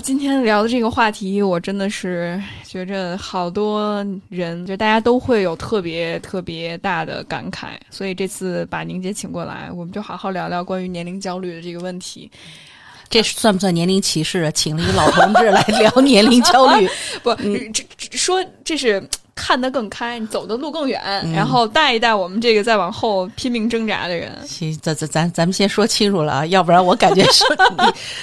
[0.00, 7.68] 今天聊的这个话题，我真的是觉着好多人，就大家都会有特别特别大的感慨。
[7.90, 12.30] 所以这次把宁姐请过来，我们就好好聊聊关于年龄焦虑的这个问题。
[13.08, 14.50] 这算不算年龄歧视啊？
[14.52, 16.88] 请了一个老同志来聊年龄焦虑，
[17.22, 17.34] 不，
[17.72, 19.02] 这这说这是。
[19.40, 21.00] 看得更开，走的路更远，
[21.32, 24.30] 然后带一带我们这个再往后拼命挣扎的人。
[24.46, 27.42] 行，咱咱咱咱们先说清楚了啊， 要不然我感觉是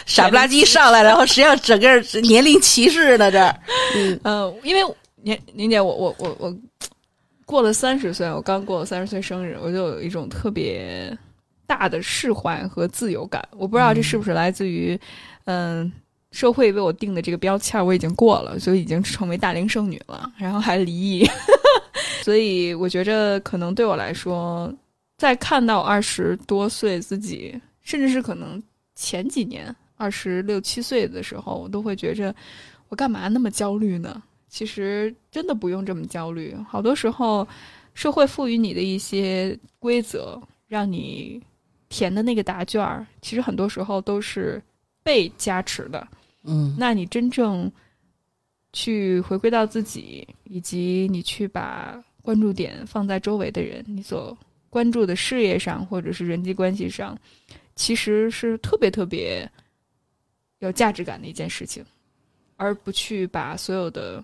[0.06, 1.88] 傻不拉几上来，然后实际上整个
[2.22, 3.60] 年龄歧视呢这儿。
[4.24, 6.56] 嗯， 因为年宁姐，我我我我
[7.48, 11.18] 过了三十岁，我刚过了三十岁生日，我就有一种特别
[11.66, 13.44] 大的释怀和自由感。
[13.58, 15.00] 我不知道这是不是来自于
[15.46, 15.92] 嗯。
[16.38, 21.28] 社会为我定的这个标签我已经过了，就已经成为大龄剩女了，然后还离异，
[22.22, 24.72] 所以我觉着可能对我来说，
[25.18, 28.62] 在看到二十多岁自己，甚至是可能
[28.94, 32.32] 前几年二十六七岁的时候，我都会觉着
[32.90, 34.22] 我干嘛那么焦虑呢？
[34.48, 37.48] 其实真的不用这么焦虑，好多时候
[37.96, 41.42] 社会赋予你的一些规则，让你
[41.90, 44.62] 填的那个答卷儿，其实很多时候都是
[45.02, 46.08] 被加持的。
[46.48, 47.72] 嗯，那你真正
[48.74, 54.36] 去回归到自己，以及你去把关注点放在周围的人，你所
[54.70, 57.18] 关注的事业上或者是人际关系上，
[57.76, 59.50] 其实是特别特别
[60.60, 61.86] 有价值感的一件事情，
[62.56, 64.24] 而不去把所有的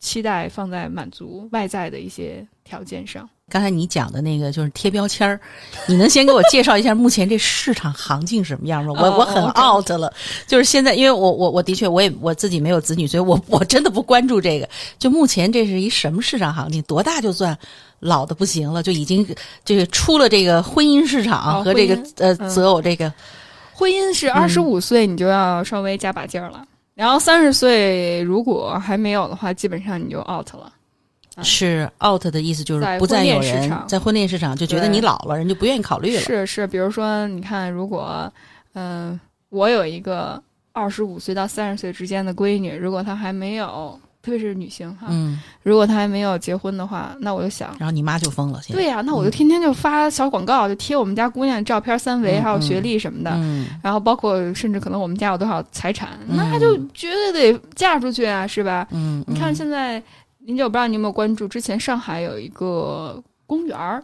[0.00, 3.28] 期待放在满足外在的一些条件上。
[3.50, 5.40] 刚才你讲的那个就是贴标签儿，
[5.86, 8.92] 你能先给我介绍一下目前这市场行情什么样吗？
[9.00, 10.12] 我我很 out 了，
[10.46, 14.68] 就是现在，因为我我我的确我也我自己没有子女，所以我 我真的不关注这个。
[14.98, 16.82] 就目前这是一什么市场行情？
[16.82, 17.56] 多大就算
[18.00, 18.82] 老的不行了？
[18.82, 19.26] 就已经
[19.64, 23.10] 这个出了这个婚姻市场和这个呃择偶这个
[23.72, 26.62] 婚姻是二十五岁你就要稍微加把劲儿了，
[26.98, 30.72] 然后三十岁如果还没有的话，基本上你就 out 了。
[31.44, 36.22] 是 out 的意思，就是不再有人在婚恋市场就觉得你老了，人就不愿意考虑了。
[36.22, 38.28] 是是，比如说，你看，如果
[38.72, 40.42] 嗯，我有一个
[40.72, 43.96] 二十五岁到三十岁之间的闺女，如果她还没有，
[44.28, 48.60] 特别是女性哈，嗯，如果她还没有结婚的话，那我就想，然后你妈就疯了。
[48.68, 53.30] 对呀，那我就天天就发小广告，就贴我们家姑娘照片、三维还有学历什么的，
[53.82, 58.86] 然后包括甚至可能我们家有多少财产，那她就绝对得嫁出去啊，是吧？
[58.90, 60.02] 嗯，你看现在。
[60.40, 64.02] 林姐，我不知道你有没有关注，之前上海有一个公园儿，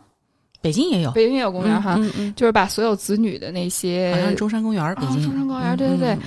[0.60, 1.98] 北京也有，北京也有公园哈，
[2.36, 5.22] 就是把所有子女的那些，好像中山公园，北京。
[5.22, 6.18] 中山公园，对对对，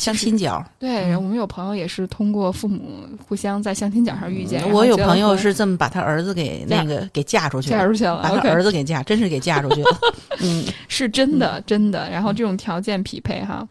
[0.00, 9.98] 相亲角，对，我们有朋友也是通过父母互相在相亲角上遇见，我有朋友是这么把他儿子给那个给嫁出去，嫁出去了，把他儿子给嫁，真是给嫁出去了，
[10.40, 13.68] 嗯，是真的真的，然后这种条件匹配哈，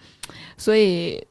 [0.55, 1.21] 所以。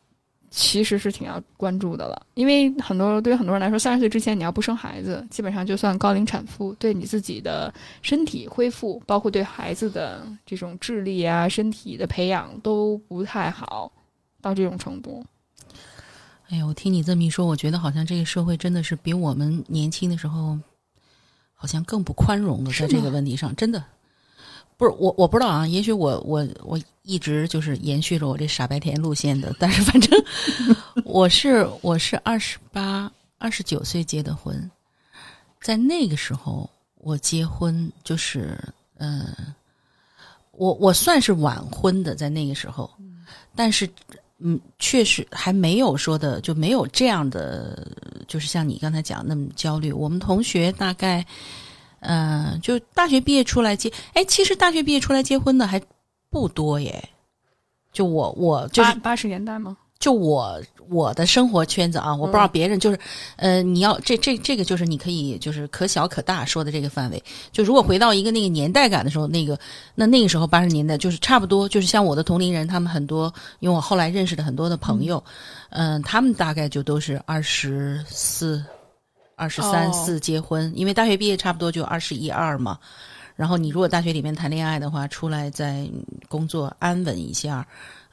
[0.50, 13.92] 其实是挺要关注的了，因为很多对于很多人来说，三十岁之前你要不生孩子，基本上就算高龄产妇，对你自己的身体恢复，包括对孩子的这种智力啊、身体的培养都不太好，
[14.40, 15.24] 到这种程度。
[16.48, 20.58] 哎呀，我听你这么一说，我觉得好像这个社会真的是比我们年轻的时候，
[21.54, 23.84] 好像更不宽容了，在这个问题上，真的。
[24.78, 25.66] 不是我，我不知道啊。
[25.66, 30.24] 也许我我我一直就是延续着我这傻白甜路线的，但是反正
[31.04, 34.70] 我是我是二十八、二十九岁结的婚，
[35.60, 38.56] 在那个时候我结婚就是
[38.98, 39.26] 嗯，
[40.52, 42.88] 我我算是晚婚的，在那个时候，
[43.56, 43.90] 但是
[44.40, 47.86] 嗯，确实还没有说的就没有这样的，
[48.26, 49.92] 就是像你刚才讲那么焦虑。
[49.92, 51.24] 我们同学大概。
[52.00, 55.82] 嗯，就大学毕业出来结，哎，其实大学毕业出来结婚的还
[56.30, 57.08] 不多耶。
[57.90, 59.76] 就我，我就八十年代吗？
[60.00, 62.98] 就我我的生活圈子啊，我不知道别人就是，
[63.36, 67.22] 呃，你要这这这个就是你可以就是可小可大说的这个范围。
[67.52, 69.58] 就如果回到一个那个年代感的时候，那个
[69.94, 75.22] 那那个时候八十年代就是差不多，就是像我的同龄人，他们很多，因为我后来认识的很多的朋友，
[75.70, 78.64] 嗯，他们大概就都是二十四。
[79.40, 82.76] 二十三四结婚，因为大学毕业差不多就二十一二嘛。
[83.36, 85.88] 然后你如果大学里面谈恋爱的话，出来再
[86.28, 87.64] 工作安稳一下，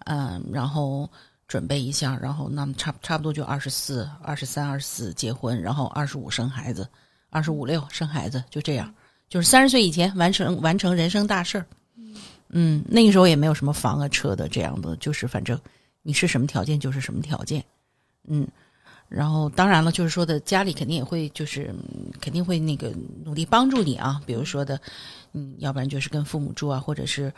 [0.05, 1.09] 嗯，然后
[1.47, 6.87] 准备一下，然后那么差差不多就二十四、二十三、二十四结婚，然后二十五生孩子，
[7.29, 8.93] 二十五六生孩子，就这样，
[9.29, 11.65] 就是三十岁以前完成完成人生大事儿。
[12.49, 15.59] 嗯，那个时候也没有什么房啊车的这样的，就是反正
[16.03, 17.63] 你是什么条件就是什么条件，
[18.27, 18.47] 嗯。
[19.07, 21.73] 然后，当然了，就是说的家里肯定也会，就是
[22.19, 22.91] 肯定会那个
[23.23, 24.19] 努力帮助你啊。
[24.25, 24.81] 比如说的，
[25.31, 27.31] 嗯，要不然就是跟父母住啊，或者是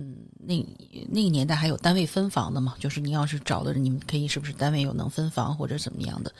[0.00, 0.64] 嗯，那
[1.10, 6.32] 那个年代还有单位分房的嘛，就是你要是找的，你们可以是不是单位有能分房或者怎么样的，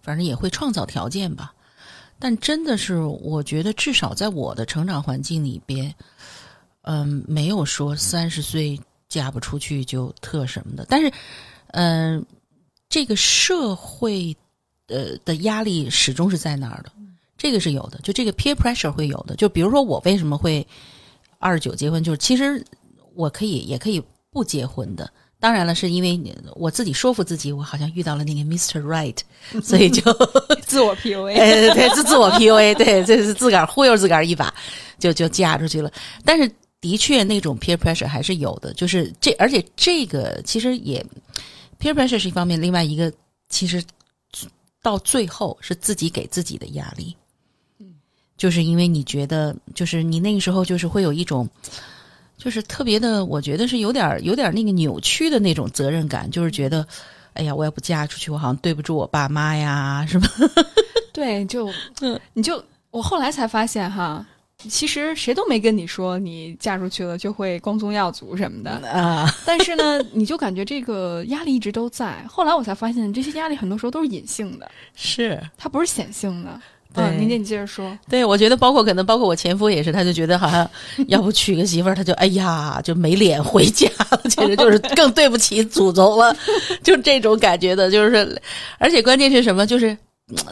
[0.00, 1.52] 反正也会创造条件吧。
[2.20, 5.92] 但真的是，我觉得至少在我的成长环境里边，
[6.82, 8.78] 嗯，没有说三十岁
[9.08, 10.86] 嫁不出去就特什么的。
[10.88, 11.10] 但是，
[11.68, 12.24] 嗯，
[12.88, 14.36] 这个社会
[14.88, 16.92] 呃的压力始终是在那儿的，
[17.38, 17.98] 这个是有的。
[18.02, 19.34] 就这个 peer pressure 会有的。
[19.34, 20.64] 就比如说我为什么会
[21.38, 22.62] 二十九结婚，就是其实
[23.14, 25.10] 我可以也可以不结婚的。
[25.38, 26.20] 当然了，是因为
[26.54, 28.82] 我自己说服自己，我好像遇到了那个 Mr.
[28.82, 29.16] Right，
[29.64, 30.02] 所以就
[30.66, 34.52] 自我 PUA，对 对，自自我 PUA，对，这是自个儿忽悠自个儿一把，
[34.98, 35.90] 就就嫁出去了。
[36.26, 36.46] 但是
[36.78, 41.02] 的确，那种 peer pressure 还是有的，就是这，而且这个其实也
[41.80, 43.10] peer pressure 是一方面，另外一个
[43.48, 43.82] 其实
[44.82, 47.16] 到最后是自己给自己的压力，
[47.78, 47.94] 嗯，
[48.36, 51.48] 就是因为你觉得，就是你那个时候就是会有一种。
[52.40, 56.84] 就是特别的，我觉得是有点有点那个扭曲的那种责任感，就是觉得，
[57.34, 60.26] 哎呀，我要不嫁出去，我好像对不住我爸妈呀，是吧？
[61.12, 61.70] 对，就
[62.00, 64.24] 嗯，你就我后来才发现哈，
[64.56, 72.24] 其实谁都没跟你说你嫁出去了就会光宗耀祖什么的啊，但是呢，你就感觉这个压力一直都在。
[72.26, 76.60] 后来我才发现，这些压力很多时候都是隐性的，是它不是显性的。
[76.92, 77.96] 对，明天你接着说。
[78.08, 80.68] 对，我觉得包括可能包括我前夫也是，他就觉得好像
[81.06, 86.36] 要不娶个媳妇儿，他就哎呀就没脸回家了，简直就是更对不起祖宗了，
[86.82, 87.90] 就这种感觉的。
[87.90, 88.40] 就是，
[88.78, 89.64] 而且关键是什么？
[89.66, 89.96] 就是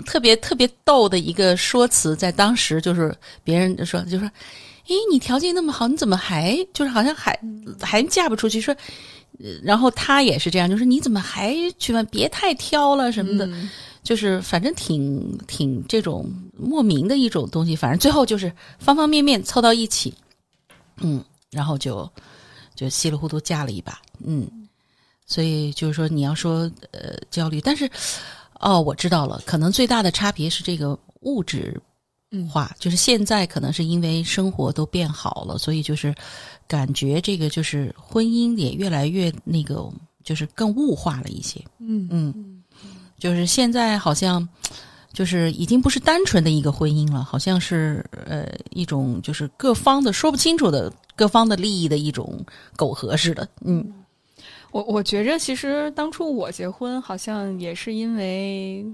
[0.06, 3.12] 特别特别逗的一个说辞，在当时就是
[3.43, 4.31] 别人就说就说，
[4.87, 7.37] 诶，你条件那么好，你怎么还就是好像还
[7.81, 8.61] 还嫁不出去？
[8.61, 8.75] 说，
[9.62, 12.06] 然后他也是这样，就是你怎么还去问？
[12.06, 13.49] 别太挑了什么的。
[14.09, 16.25] 就是反正挺挺这种
[16.57, 20.15] 莫名的一种东西，反正最后就是方方面面凑到一起，
[20.97, 22.11] 嗯，然后就
[22.75, 24.51] 就稀里糊涂嫁了一把，嗯，
[25.27, 26.61] 所以就是说你要说
[26.91, 27.87] 呃焦虑，但是
[28.61, 31.79] 哦我知道了，可能最大的差别是这个物质
[32.51, 36.15] 化，就是现在可能是因为生活都变好了，所以就是
[36.67, 39.87] 感觉这个就是婚姻也越来越那个
[40.25, 42.55] 就是更物化了一些，嗯嗯。
[43.19, 44.49] 就是现在好像，
[45.12, 52.44] 就是已经不是单纯的一个婚姻了，好像是呃一种就是各方的说不清楚的各方的利益的一种
[52.76, 53.49] 苟合似的。
[53.62, 53.93] 嗯，
[54.70, 58.87] 我我觉着其实当初我结婚好像也是因为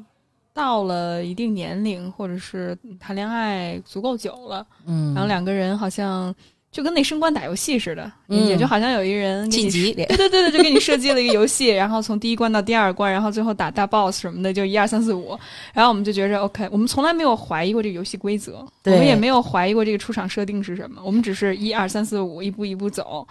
[0.52, 6.34] 到了一定年龄，或者是谈恋爱足够久了，嗯，然后两个人好像。
[6.74, 15.38] 就跟那升官打游戏似的，也就好像有一人晋级，对 对对对，就给你设计了一个游戏，然后从第一关到第二关，然后最后打大 boss 什么的，就一二三四五，
[15.72, 23.24] 然后我们就觉着 OK，我们从来没有怀疑过这个游戏规则，我们也没有怀疑过这个出场设定是什么，我们只是一二三四五一步一步走。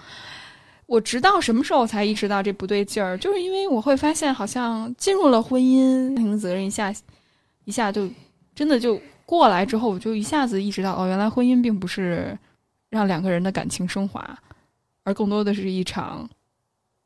[0.86, 6.94] 我直到什么时候才意识到这不对劲儿，就是因为我会发现，好像进入了婚姻，家庭责任一下
[7.66, 8.08] 一下就
[8.56, 12.38] 真的就过来之后，我就一下子意识到，哦，原来婚姻并不是。
[12.94, 14.40] 让两个人的感情升华，
[15.04, 16.30] 而更多的是一场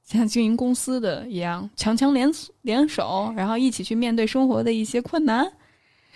[0.06, 2.30] 像经营公司的一样强强联
[2.63, 5.50] 联手，然后一起去面对生活的一些困难。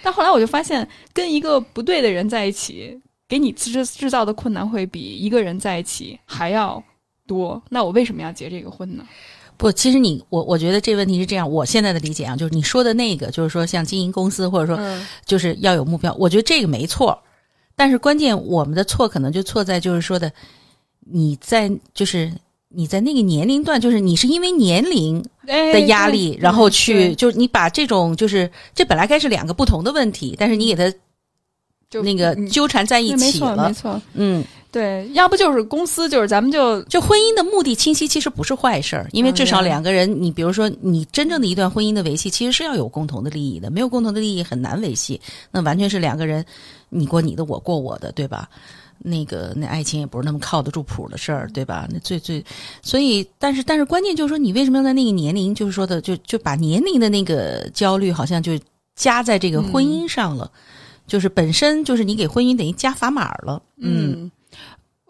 [0.04, 6.84] 但后来我就发现，跟一个不对的人在一起，给你制制造的困难会比一个人在一起还要
[7.26, 7.64] 多。
[7.70, 9.06] 那我为什么要结这个婚呢？
[9.56, 17.18] 不，其实你我我觉得这问题是这样，我现在的理解啊，就是你说的那个，就是说像经营公司，或者说就是要有目标，我觉得这个没错。
[17.82, 20.32] 但是关键，我们的错可能就错在就是说的，
[21.00, 22.32] 你在就是
[22.70, 30.96] 你在那个年龄段，就是你是因为年龄的压力，然后去就是你把这种就是这本来该是两个不同的问题，但是你给他
[31.90, 45.20] 就那个纠缠在一起了，没错，嗯，对，要不就是公司，就是咱们就就婚姻的目的清晰，其实不是坏事儿，因为至少两个人，你比如说你真正的一段婚姻的维系，其实是要有共同的利益的，没有共同的利益很难维系，
[45.50, 46.46] 那完全是两个人。
[46.92, 48.48] 你过你的，我过我的，对吧？
[49.00, 51.88] 那个那爱情也不是那么靠得住谱的事儿，对吧？
[51.90, 52.46] 那最最，
[52.84, 58.52] 所以，但是但是关键就是说，你为什么要在那个年龄，就是说的，就就把年龄的那个焦虑，好像就
[58.96, 60.52] 加在这个婚姻上了，
[61.08, 64.30] 就是本身就是你给婚姻等于加砝码了，嗯。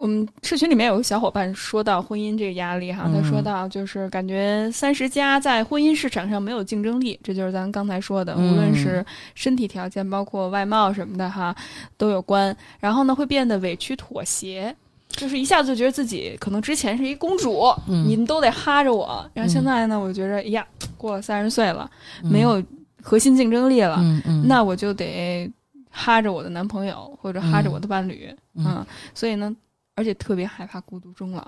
[0.02, 9.06] 我们社群里面有个小伙伴说到婚姻这个压力哈，他说到就是感觉三十加在婚姻市场上没有竞争力，这就是咱刚才说的，无论是
[9.36, 11.54] 身体条件，包括外貌什么的哈，
[11.96, 12.54] 都有关。
[12.80, 14.74] 然后呢，会变得委屈妥协，
[15.10, 19.24] 就是一下子就觉得自己可能之前是一公主，你们都得哈着我。
[19.32, 20.66] 然后现在呢，我觉着，哎呀，
[20.98, 21.88] 过了三十岁了，
[22.24, 22.60] 没有
[23.00, 24.02] 核心竞争力了，
[24.48, 25.48] 那我就得
[25.92, 29.54] 哈着我的男朋友或者哈着我的伴侣，嗯，所以呢。
[29.94, 31.40] 而且特别害怕孤独终老，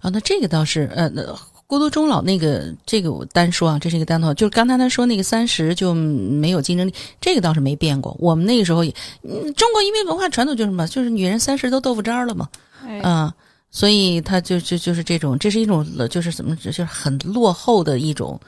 [0.00, 1.22] 啊，那这个倒是，呃，那
[1.66, 8.16] 孤独终老那个，这个我单说啊，这是一个单头，就是刚才他说那个三十就没有竞争力，这个倒是没变过。
[8.20, 12.48] 我们那个时候也，嗯，中国因为文化传统就是什么，就是女人三十都豆腐渣了嘛，
[12.84, 13.34] 哎啊、
[13.70, 18.38] 所以他就就就是这种，这是一种就是怎么就是很落后的一种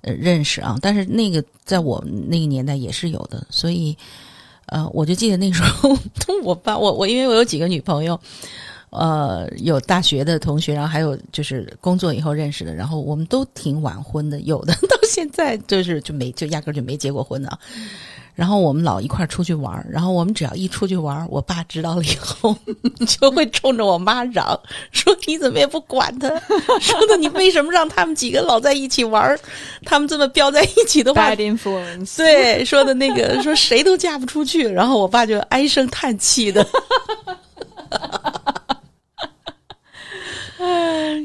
[0.00, 0.78] 呃认识啊。
[0.80, 3.96] 但是那个在我们那个年代也是有的，所以
[4.66, 5.96] 呃，我就记得那时候
[6.42, 8.18] 我爸我我因为我有几个女朋友。
[8.90, 17.50] 呃，有大学的同学，然后还有就是工作以后认识的，然后我们都挺晚婚的，有的 到现在就是就没就压根就没结过婚呢。
[18.36, 22.54] 然后我们老一块儿出去玩儿，然后我们只要一出去玩儿，我爸知道了以后
[23.08, 24.46] 就会冲着我妈嚷
[24.92, 26.28] 说：“你怎么也不管他？
[26.78, 29.40] 说的你为什么让他们几个老在一起玩儿？
[29.84, 31.22] 他们这么飙在一起的话
[32.18, 36.64] 对，说的那个 说谁都嫁不出去，然后我爸就唉声叹气的。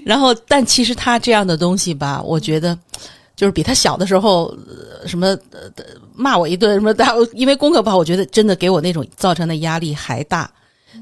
[0.05, 2.77] 然后，但其实他这样的东西吧，我觉得
[3.41, 5.61] 就是比他小的时候，呃什么呃
[6.13, 10.47] 骂我一顿什么的，因为功课不好，我觉得真的给我那种造成的压力还大。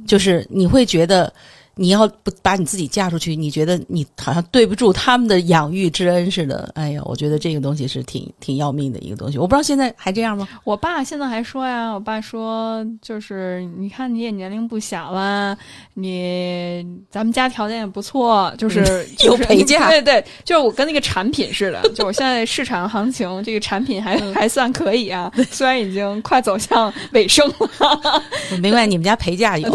[0.07, 1.33] 就是你会觉得
[1.79, 6.69] 你要不把你自己嫁出去，你觉得你好像对不住他们的养育之恩似的。
[6.75, 9.37] 哎呀，我觉得这个东西是挺挺要命的一个东西。
[9.37, 10.45] 我不知道现在还这样吗？
[10.65, 15.57] 我爸现在还说呀，我爸说就是你看你也年龄不小了，
[15.93, 18.79] 你咱们家条件也不错，就是、
[19.23, 28.21] 有 就是陪嫁 对对，就是我跟那个产品似的， 就我现在市场行情，这个产品还、还算可以啊，虽然已经快走向尾声了。
[28.61, 29.73] 没关系，你们家陪嫁有。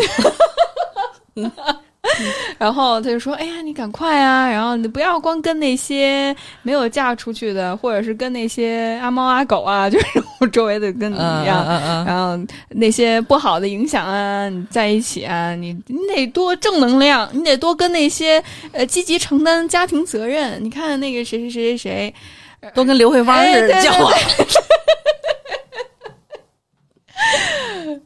[2.59, 4.49] 然后他就说：“哎呀，你赶快啊！
[4.49, 10.07] 然后你不要光跟那些没有嫁出去的，或者是跟那些阿猫阿狗啊，就是
[10.41, 18.43] 我周围的跟你一样，嗯嗯然后那些不好的影响啊，你在一起啊，你你得多正能量，你得多跟那些
[18.73, 20.63] 呃积极承担家庭责任。
[20.63, 22.15] 你看那个谁谁谁谁谁，
[22.61, 24.13] 嗯，都跟刘慧芳似的叫我。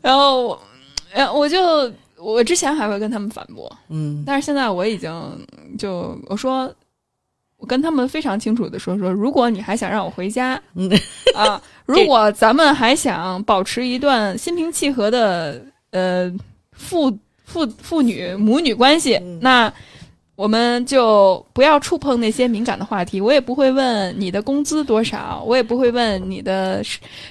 [0.00, 0.62] 然后我，
[1.12, 1.90] 呃，我就
[2.20, 5.10] 我之前还会跟他们反驳，嗯但是现在我已经
[5.78, 6.72] 就我说，
[7.56, 10.90] 我跟他们非常清楚的说说，如果你还想让我回家嗯
[11.34, 16.32] 啊，如果咱们还想保持一段心平气和的呃
[16.72, 17.10] 父
[17.44, 19.72] 父父女母女关系，嗯那。
[20.38, 26.80] 我们就不要触碰那些敏感的话题，我也不会问你的工资多少，我也不会问你的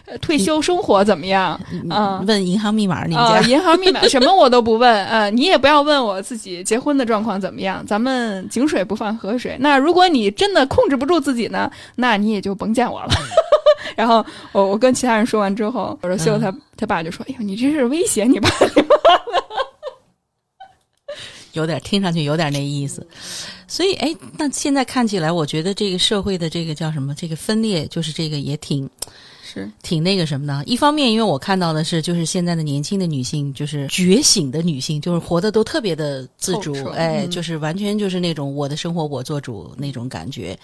[0.05, 1.57] 呃退休生活怎么样，
[1.89, 9.55] 啊问银行密码，你家、银行密码什么 我都不问，呃，你也不要问我自己结婚的状况怎么样，咱们井水不犯河水。
[9.57, 13.09] 那如果你真的控制不住自己呢，那你也就甭见我了。
[13.95, 18.95] 然后我我跟其他人说完之后，我说秀他、他爸就说：“哎呦，你这是威胁你爸你妈
[21.57, 23.05] 有点听上去有点那意思。
[23.67, 27.13] 所以，哎，那现在看起来，我觉得这个社会的这个叫什么？
[27.15, 28.89] 这个分裂，就是这个也挺
[29.43, 30.63] 是挺那个什么的。
[30.65, 40.57] 一方面，因为我看到的是，就是现在的年轻的女性，就是觉醒的女性，就是活得都特别的自主哎，嗯就是完全就是那种我的生活我做主那种感觉。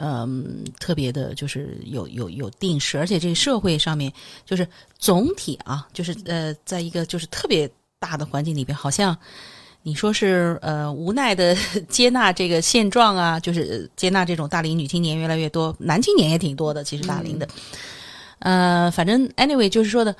[0.00, 4.12] 嗯，特别的，就是有有有定势，而且这个社会上面，
[4.46, 4.64] 就是
[4.96, 7.68] 总体啊，就是呃，在一个就是特别
[7.98, 9.18] 大的环境里边，好像
[9.82, 11.56] 你说是呃无奈的
[11.88, 17.48] 接纳这个现状啊，就是呃接纳这种大龄女青年越来越多，男青年也挺多的，其实大龄的，
[18.40, 20.14] 呃，反正 anyway 就是说的，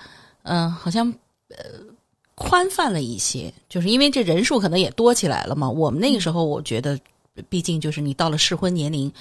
[0.44, 1.12] 嗯、好像
[1.48, 1.56] 呃
[2.34, 5.68] 宽泛了一些，就是因为这人数可能也多起来了嘛。
[5.68, 6.98] 我们那个时候，我觉得，
[7.48, 9.12] 毕竟就是你到了适婚年龄，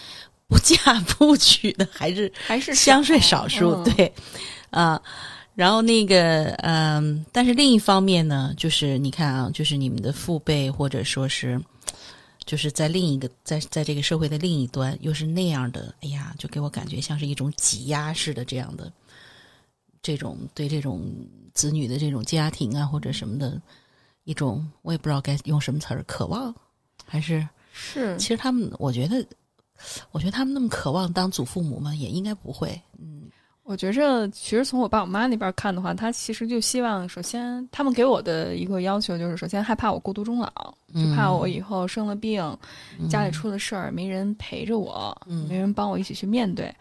[0.47, 0.75] 不嫁
[1.17, 3.83] 不娶的还是还是相对少数，嗯。
[3.95, 4.13] 对，
[4.69, 5.01] 啊、
[5.57, 11.59] 然后那个，嗯，但是另一方面呢，就是你看啊，就是你们的父辈或者说是，
[12.45, 18.93] 就是在另一个在在这个社会的另一端，又是那样的，哎呀，就给我感觉像是一种挤压式的这样的，
[20.03, 21.01] 这种对这种
[21.55, 23.59] 子女的这种家庭啊或者什么的
[24.25, 26.53] 一种，我也不知道该用什么词儿，渴望
[27.03, 29.25] 还是是其实他们，我觉得，
[30.11, 32.79] 我觉得他们那么渴望当祖父母嘛，也应该不会。
[33.67, 42.41] 我觉着，其实从我爸我妈那边看的话，他其实就希望，首先他们给我的一个要求就是，首先害怕我孤独终老，就怕我以后生了病，
[43.09, 46.73] 家里出了事儿，没人陪着我，嗯没人帮我一起去面对。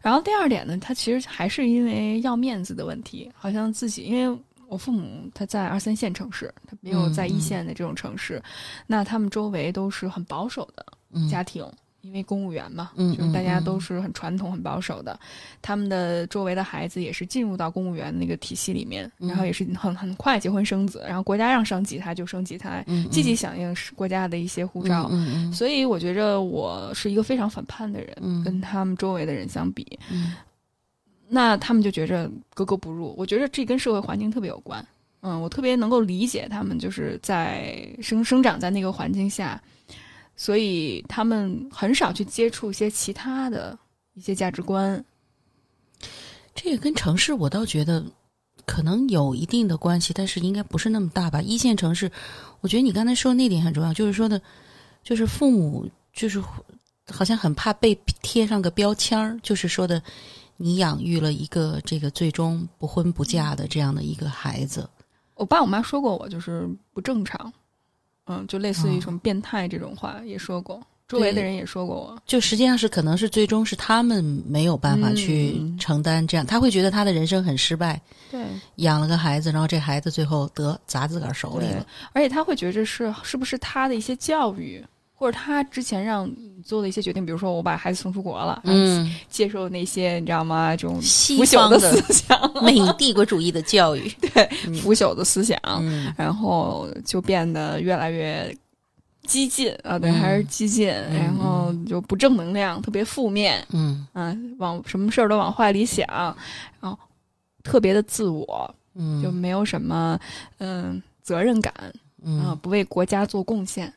[0.00, 4.38] 然后第二点呢，他其实还是因为要面子的问题，好像自己因为。
[4.70, 8.38] 我父母他在二三线城市，他没有在一线的这种城市，
[8.86, 11.66] 那他们周围都是很保守的嗯家庭，
[12.00, 15.18] 因为公务员嘛，嗯就是大家都是很传统、很保守的，
[15.60, 25.10] 他们的周围的孩子也是进入到公务员那个体系里面，嗯然后也是很很快结婚生子，然后国家让升几胎就升级他，嗯，积极响应国家的一些护照。
[25.52, 28.44] 所以我觉着我是一个非常反叛的人，嗯。
[28.44, 30.34] 跟他们周围的人相比，嗯。
[31.28, 33.14] 那他们就觉着格格不入。
[33.18, 34.82] 我觉着这跟社会环境特别有关。
[35.20, 39.60] 嗯，我特别能够理解他们，就是在生生长在那个环境下，
[40.38, 43.76] 所以他们很少去接触一些其他的
[44.14, 45.04] 一些价值观。
[46.54, 48.04] 这个跟城市我倒觉得
[48.64, 51.42] 可能有一定的关系，但是应该不是那么大吧。
[51.42, 52.10] 一线城市，
[52.60, 54.40] 我觉得你刚才说那点很重要，就是说的，
[55.02, 56.40] 就是父母就是
[57.10, 60.00] 好像很怕被贴上个标签儿，就是说的，
[60.56, 64.88] 你养育了一个这个最终不婚不嫁的这样的一个孩子。
[65.34, 67.52] 我爸我妈说过我就是不正常，
[68.28, 72.22] 嗯，就类似于什么变态这种话也说过，周围的人也说过我。
[72.26, 78.44] 就实际上是可能是最终是他们没有办法去嗯承担这样，他会觉得他的人生很失败，对
[78.76, 84.84] 养了个孩子，然后这孩子最后得砸自个儿手里了。，而且他会觉着是是不是他的一些教育，
[85.18, 90.76] 或者他之前让你做的一些决定，比如说我把孩子送出国了，嗯，接受那些你知道吗？
[90.76, 94.46] 这种西腐朽的方的思想，美帝国主义的教育， 对
[94.80, 98.56] 腐朽的思想，嗯然后就变得越来越
[99.26, 104.06] 激进啊，对，嗯还是激进，嗯然后就不正能量，特别负面，嗯。
[104.12, 106.06] 啊，往什么事儿都往坏里想，
[106.80, 106.96] 然后
[107.64, 110.16] 特别的自我，嗯，就没有什么
[110.58, 111.92] 嗯责任感啊，
[112.24, 113.92] 嗯不为国家做贡献，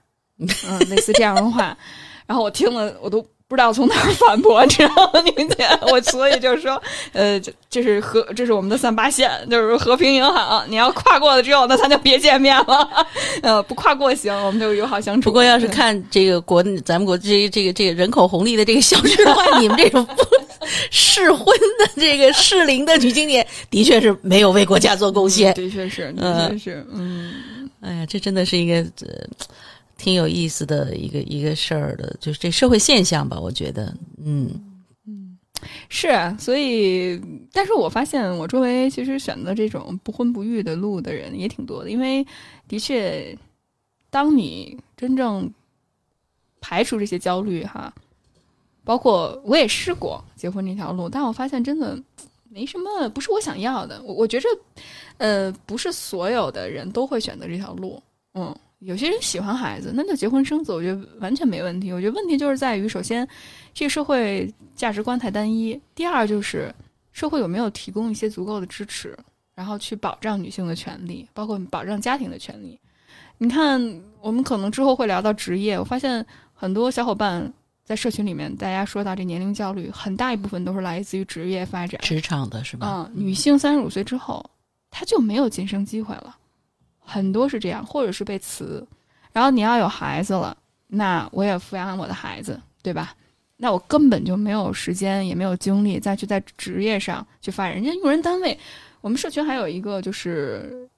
[0.68, 1.78] 嗯，类似这样的话，
[2.26, 3.26] 然后我听了我都。
[3.52, 5.68] 不知道从哪儿反驳， 你知道吗，宁姐？
[5.92, 6.82] 我所以就是说，
[7.12, 10.64] 呃，这这是和这是我们的三八线，就是和平银行。
[10.70, 13.06] 你要跨过了之后，那咱就别见面了。
[13.44, 15.30] 呃，不跨过行，我们就友好相处。
[15.30, 20.16] 不过要是看这个国咱们国这个这个这个人口红利的这个消失的话，你们这种不
[20.90, 21.46] 适婚
[21.78, 25.54] 的这个适龄的女青年，的确是没有为国家做贡献。
[25.56, 29.28] 的确是，的嗯确是，嗯，哎呀，这真的是一个呃
[30.02, 34.50] 挺有意思的一个一个事儿的，就是这社会现象吧，我觉得，嗯
[35.06, 35.38] 嗯
[35.90, 36.10] 是，
[36.40, 37.22] 所以，
[37.54, 42.26] 但是我发现我周围其实选择这种不婚不育的路的人也挺多的，因为
[42.68, 43.38] 的确，
[44.10, 45.48] 当你真正
[46.60, 47.94] 排除这些焦虑哈，
[48.84, 51.96] 包括我也试过结婚这条路，但我发现真的
[52.50, 54.02] 没什么，不是我想要的。
[54.02, 54.50] 我我觉着，
[55.20, 58.02] 呃，不是所有的人都会选择这条路，
[58.34, 58.56] 嗯。
[58.82, 61.92] 有些人喜欢孩子，那就结婚生子，我觉得完全没问题。
[61.92, 63.28] 我觉得问题就是在于，首先，
[63.74, 66.74] 这个社会价值观太单一；第二就是
[67.12, 69.18] 社会有没有提供一些足够的支持，
[69.54, 72.80] 然后去保障女性的权利，包括保障家庭的权利。
[73.38, 73.80] 你看，
[74.20, 77.52] 我们可能之后会聊到职业，我发现很多小伙伴
[77.84, 82.02] 在社群里面，大家说到这年龄焦虑，很大一部分都是来自于职业发展。
[82.02, 82.88] 职场的是吧？
[82.88, 84.44] 嗯，女性三十五岁之后，
[84.90, 86.36] 她就没有晋升机会了，
[87.04, 88.86] 很多是这样，或者是被辞。
[89.34, 90.56] 然后你要有孩子了，
[90.88, 93.16] 那我也抚养我的孩子，对吧？
[93.58, 97.76] 那我根本就没有时间，也没有精力再去在职业上去发展。
[97.76, 98.58] 人家用人单位，
[99.02, 100.90] 我们社群还有一个就是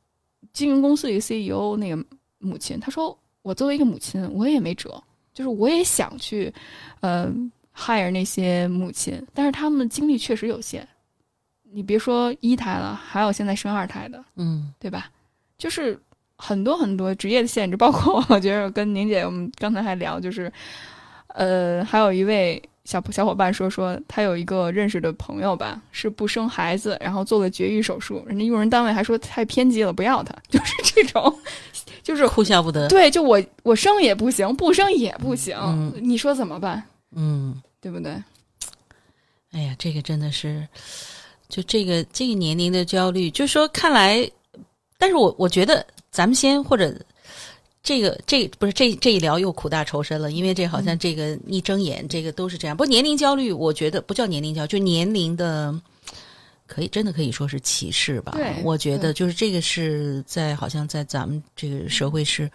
[0.53, 2.05] 经营公司一个 CEO 那个
[2.39, 5.01] 母亲，她说我作为一个母亲，我也没辙，
[5.33, 6.53] 就是我也想去，
[7.01, 7.29] 呃
[7.75, 10.87] ，hire 那些母亲，但是他们精力确实有限。
[11.63, 15.11] 你别说一胎了，还有现在生二胎的，嗯对吧？
[15.57, 15.99] 就是
[16.35, 20.51] 很多很多职业的限制，包括我觉得跟宁姐我们刚才还聊，就是
[21.27, 31.39] 呃，还有一位小小伙伴说说他有一个认识的朋友吧，是不生孩子，然后做了绝育手术，人家用人单位还说太偏激了，不要他， 就是这种，
[32.03, 32.89] 就是哭笑不得。
[32.89, 36.83] 对，就我我生也不行，不生也不行，嗯你说怎么办？
[37.15, 38.11] 嗯，对不对？
[39.53, 40.67] 哎呀，这个真的是，
[41.47, 44.29] 就这个这个年龄的焦虑，就说看来，
[45.03, 46.97] 但是我我觉得咱们先或者
[47.83, 52.77] 这个这不是这这一聊又苦大仇深了，因为这好像这个一睁眼，这个都是这样。
[52.77, 55.77] 不过年龄焦虑，我觉得不叫年龄焦虑，就年龄的。
[56.65, 58.37] 可以，真的可以说是歧视吧？
[58.63, 62.49] 我觉得就是这个是在好像在咱们这个社会是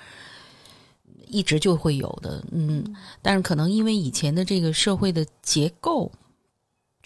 [1.27, 2.83] 一直就会有的，嗯，
[3.21, 6.11] 但是可能因为以前的这个社会的结构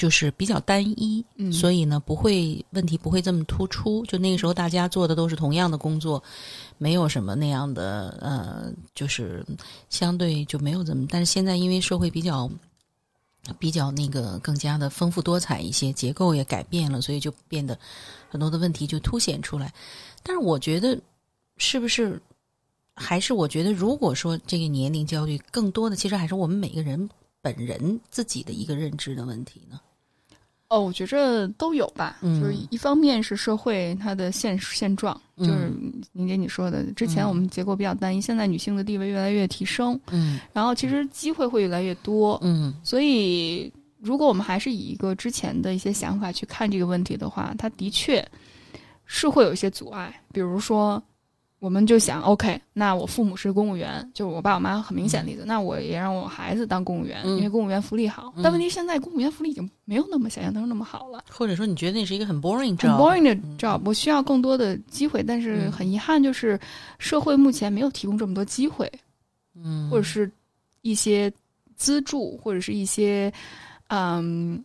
[0.02, 4.04] 就是比较单一，嗯所以呢不会问题不会这么突出。
[4.06, 6.20] 就那个时候大家做的都是同样的工作，
[6.76, 9.46] 没有什么那样的呃，就是
[9.90, 11.06] 相对就没有这么。
[11.08, 12.50] 但是现在因为社会比较。
[13.58, 17.76] 比较那个更加的丰富多彩一些，结构也改变了，所以就变得
[18.30, 19.74] 很多的问题就凸显出来。
[20.22, 20.96] 但是我觉得，
[21.56, 22.22] 是不是
[22.94, 27.10] 还是我觉得，如果说这个年龄焦虑更多的，其实还是我们每个人
[27.40, 29.80] 本人自己的一个认知的问题呢？
[30.72, 32.16] 哦，我觉着都有吧。
[32.22, 32.40] 嗯。
[32.40, 35.46] 就是一方面是社会它的现现状，嗯。
[35.46, 35.70] 就是
[36.12, 40.40] 宁姐你说的，之前嗯我们结构比较单一，现在女性的地位越来越提升，嗯。
[40.52, 42.72] 然后其实机会会越来越多，嗯。
[42.82, 48.26] 所以如果我们还是以一个之前的一些想法去看这个问题的话，它的确
[49.04, 51.02] 是会有一些阻碍，比如说。
[51.62, 58.33] 我们就想，OK，那我父母是公务员，就是我爸我妈很明显的例子，那我也让我孩子当公务员，嗯因为公务员福利好。
[58.35, 61.22] 嗯但问题现在公务员福利已经没有那么想象当中那么好了。
[61.31, 66.59] 或者说你觉得那是一个很 boring 很 job？boring 的 job，我需要更多的机会，但是嗯很遗憾，就是
[66.98, 68.90] 社会目前没有提供这么多机会，
[69.55, 70.29] 嗯，或者是
[70.81, 71.33] 一些
[71.77, 73.33] 资助，或者是一些，
[73.87, 74.61] 嗯，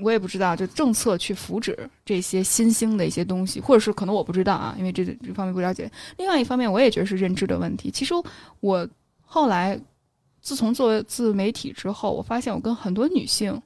[0.00, 5.90] 我也不知道，就政策去扶持这些新兴的一些东西，或者是可能我不知道啊，因为这这方面不了解。
[6.16, 7.90] 另外一方面，我也觉得是认知的问题。
[7.90, 8.14] 其实
[8.60, 8.88] 我
[9.20, 9.78] 后来
[10.40, 13.60] 自从做自媒体之后，我发现我跟很多女性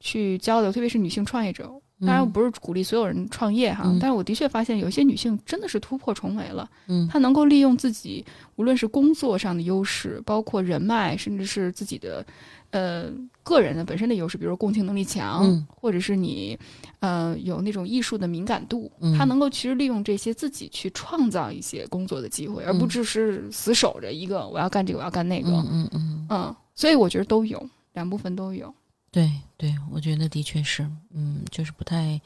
[0.00, 1.70] 去交流，特别是女性创业者。
[2.04, 6.68] 当然，我不是鼓励所有人创业哈，嗯但是我的确发现有一些女性真的是突破重围了。
[6.88, 8.24] 嗯她能够利用自己
[8.56, 12.26] 无论是工作上的优势，包括人脉，甚至是自己的
[12.72, 13.10] 呃
[13.42, 16.58] 个人的本身的优势，比如共情能力强，嗯或者是你
[17.00, 28.74] 呃有那种艺术的敏感度，嗯她能够其实利用这些自己去创造一些工作的机会，而不只是死守着一个我要干这个我要干那个，嗯嗯嗯，嗯所以我觉得都有两部分都有。
[29.10, 32.18] 对对，我觉得的确是，嗯，就是不太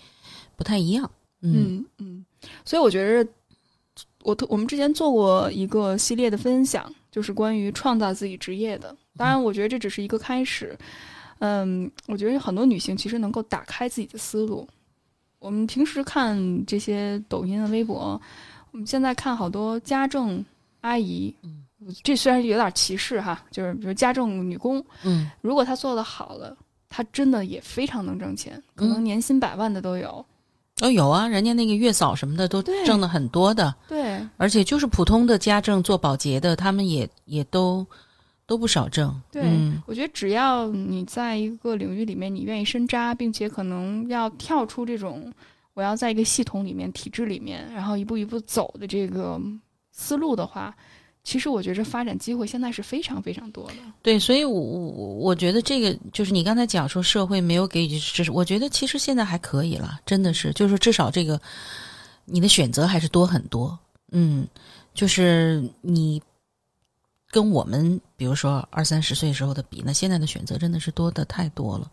[0.55, 1.11] 不太一样，
[1.43, 2.25] 嗯嗯嗯，
[2.65, 3.31] 所以我觉得，
[4.23, 8.97] 我特我们之前做过一个系列的分享，就是关于创造自己职业的。
[9.17, 10.77] 当然，我觉得这只是一个开始。
[11.39, 14.67] 嗯，我觉得很多女性其实能够打开自己的思路。
[15.39, 18.21] 我们平时看这些抖音啊、微博，
[18.71, 20.43] 我们现在看好多家政
[20.81, 21.63] 阿姨，嗯
[22.03, 26.57] 这虽然有点歧视哈，就是比如家政女工，嗯如果她做的好了，
[26.89, 30.25] 她真的也非常能挣钱，可能嗯年薪百万的都有。
[30.81, 37.87] 哦有啊，人家那个月嫂什么的都挣的很多的，对，而且就是普通的家政做保洁的，他们也也都
[38.47, 39.83] 都不少挣，对嗯。
[39.87, 45.33] 我觉得只要你在一个领域里面，你愿意深扎，并且可能要跳出这种
[45.75, 49.41] 我要在一个系统里面、体制里面，然后一步一步走的这个
[49.91, 50.75] 思路的话，
[51.25, 53.75] 其实我觉着发展机会现在是非常非常多的。
[54.01, 61.41] 对，所以我我我觉得这个就是你刚才讲说社会没有给予支持，我觉得其实现在还可以了，真的是，就是至少这个
[62.25, 63.77] 你的选择还是多很多，
[64.13, 64.47] 嗯，
[64.95, 66.23] 就是你
[67.31, 71.91] 跟我们比如说二三十岁时候的比，那现在的选择真的是多的太多了。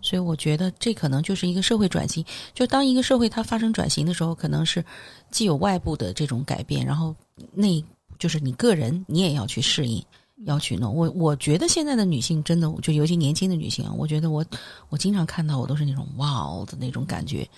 [0.00, 2.24] 所以我觉得这可能就是一个社会转型。
[2.54, 4.84] 就当一个社会它发生转型的时候，可能是
[5.30, 7.14] 既有外部的这种改变，然后
[7.52, 7.84] 内
[8.18, 10.04] 就是你个人你也要去适应，
[10.44, 10.94] 要去弄。
[10.94, 14.44] 我我觉得现在的女性真的，就尤其年轻的女性啊，我觉得我
[14.90, 17.48] 我经常看到我都是那种哇哦的那种感觉，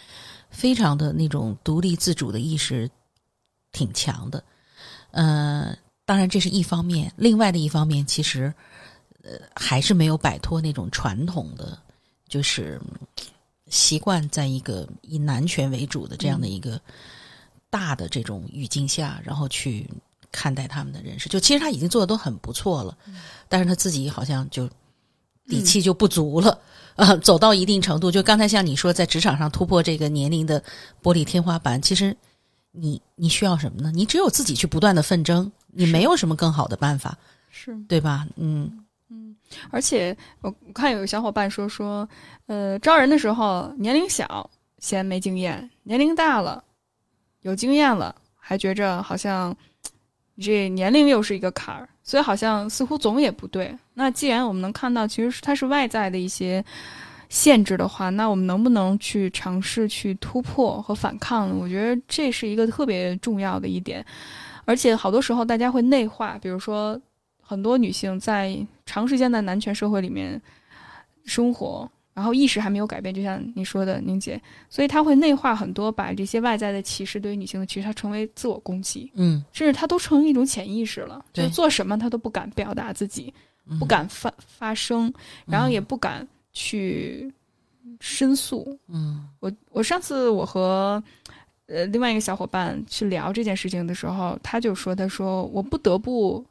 [0.48, 2.88] 非常的那种独立自主的意识
[3.72, 4.42] 挺强的。
[5.10, 8.50] 呃，当然这是一方面，另外的一方面其实
[9.22, 11.78] 呃还是没有摆脱那种传统的，
[12.28, 13.26] 就是嗯
[13.68, 16.80] 习惯在一个以男权为主的这样的一个
[17.68, 19.86] 大的这种语境下，然后去
[20.30, 21.28] 看待他们的人生。
[21.28, 22.96] 就其实他已经做的都很不错了，
[23.48, 24.70] 但是他自己好像就
[25.48, 26.58] 底气就不足了。
[26.94, 30.62] 啊、走到一定程度，就刚才像你说，在职场上突破这个年龄的
[31.02, 32.16] 玻璃天花板，其实
[32.72, 33.92] 你你需要什么呢？
[33.92, 37.16] 你只有自己去不断的奋争，你没有什么更好的办法，
[37.50, 38.26] 是，对吧？
[38.36, 39.36] 嗯嗯
[39.70, 42.08] 而且我我看有个小伙伴说说，
[42.46, 46.64] 呃，招人的时候年龄小嫌没经验，年龄大了
[47.42, 49.54] 有经验了还觉着好像
[50.34, 53.76] 你这年龄又是一个坎儿，所以好像似乎总也不对。
[53.94, 56.64] 那既然我们能看到，其实是它是外在的一些
[57.28, 61.56] 限制的话，那我们能不能去尝试去突破和反抗呢？
[61.58, 64.04] 我觉得这是一个特别重要的一点。
[64.66, 67.00] 而且好多时候大家会内化，比如说
[67.40, 70.38] 很多女性在长时间的男权社会里面
[71.24, 83.32] 生活，然后意识还没有改变，就像你说的，宁姐，所以她会内化很多，把这些外在的歧视对于女性的歧视，她成为自我攻击，嗯，甚至她都成为一种潜意识了，就对做什么她都不敢表达自己，
[83.66, 85.12] 嗯不敢发发声，
[85.44, 87.32] 然后也不敢去
[88.00, 88.78] 申诉。
[88.88, 91.02] 嗯我我上次我和
[91.66, 96.44] 呃另外一个小伙伴去聊这件事情的时候，他就说，他说我不得不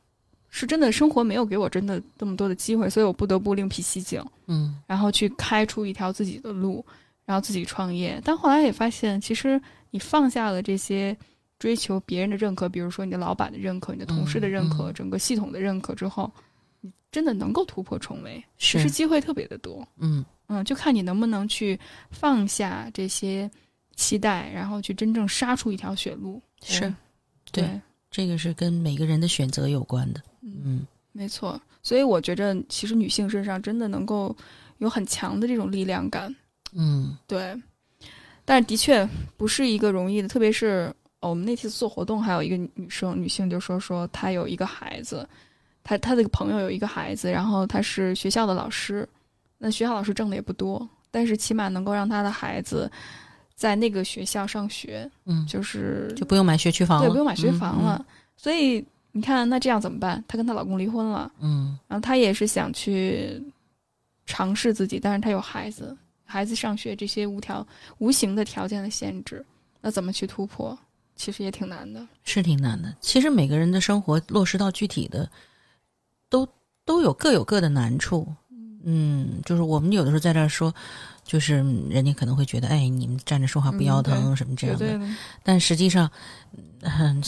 [0.50, 6.86] 是真的生活没有给我真的这么多的机会，所以我不得不另辟蹊径，嗯然后去开出一条自己的路，
[7.26, 8.22] 然后自己创业。
[8.24, 11.16] 但后来也发现，其实你放下了这些。
[11.58, 16.30] 追求别人的认可，比如说你的老板的认可、你的同事的认可、嗯嗯整个系统的认可之后，
[16.82, 19.88] 你真的能够突破重围，其实是，机会特别的多。
[19.98, 21.80] 嗯嗯，就看你能不能去
[22.12, 23.50] 放下这些
[23.96, 26.42] 期待，然后去真正杀出一条血路。
[26.64, 26.94] 是
[27.52, 27.80] 对，
[28.12, 30.22] 这个是跟每个人的选择有关的。
[30.42, 31.60] 嗯，嗯没错。
[31.82, 34.36] 所以我觉着，其实女性身上真的能够
[34.80, 36.36] 有很强的这种力量感。
[36.74, 37.56] 嗯对，
[38.44, 45.28] 但是的确不是一个容易的，特别是、哦、我们那次做活动，还有一个女生女性就说说她有一个孩子，
[45.84, 49.08] 她她的朋友有一个孩子，然后她是学校的老师，
[49.58, 52.92] 那学校老师挣的也不多，但是起码能够让她的孩子
[53.56, 60.24] 在那个学校上学，嗯，就是就不用买学区房了，对不用买学区房嗯了，所以你看那这样怎么办？
[60.28, 61.32] 她跟她老公离婚了。
[61.40, 63.42] 嗯然后她也是想去
[64.26, 67.66] 尝试自己，但是她有孩子，孩子上学这些无条
[68.00, 69.44] 无形的条件的限制，
[69.80, 70.78] 那怎么去突破？
[71.16, 72.06] 其实也挺难的。
[72.26, 72.94] 是挺难的。
[73.00, 75.30] 其实每个人的生活落实到具体的，
[76.30, 76.46] 都
[76.84, 78.28] 都有各有各的难处。
[78.88, 80.74] 嗯，就是我们有的时候在这儿说，
[81.24, 85.00] 就是嗯人家可能会觉得，哎，你们站着说话不腰疼、嗯什么这样的。
[85.44, 86.10] 但实际上，
[86.82, 87.24] 嗯，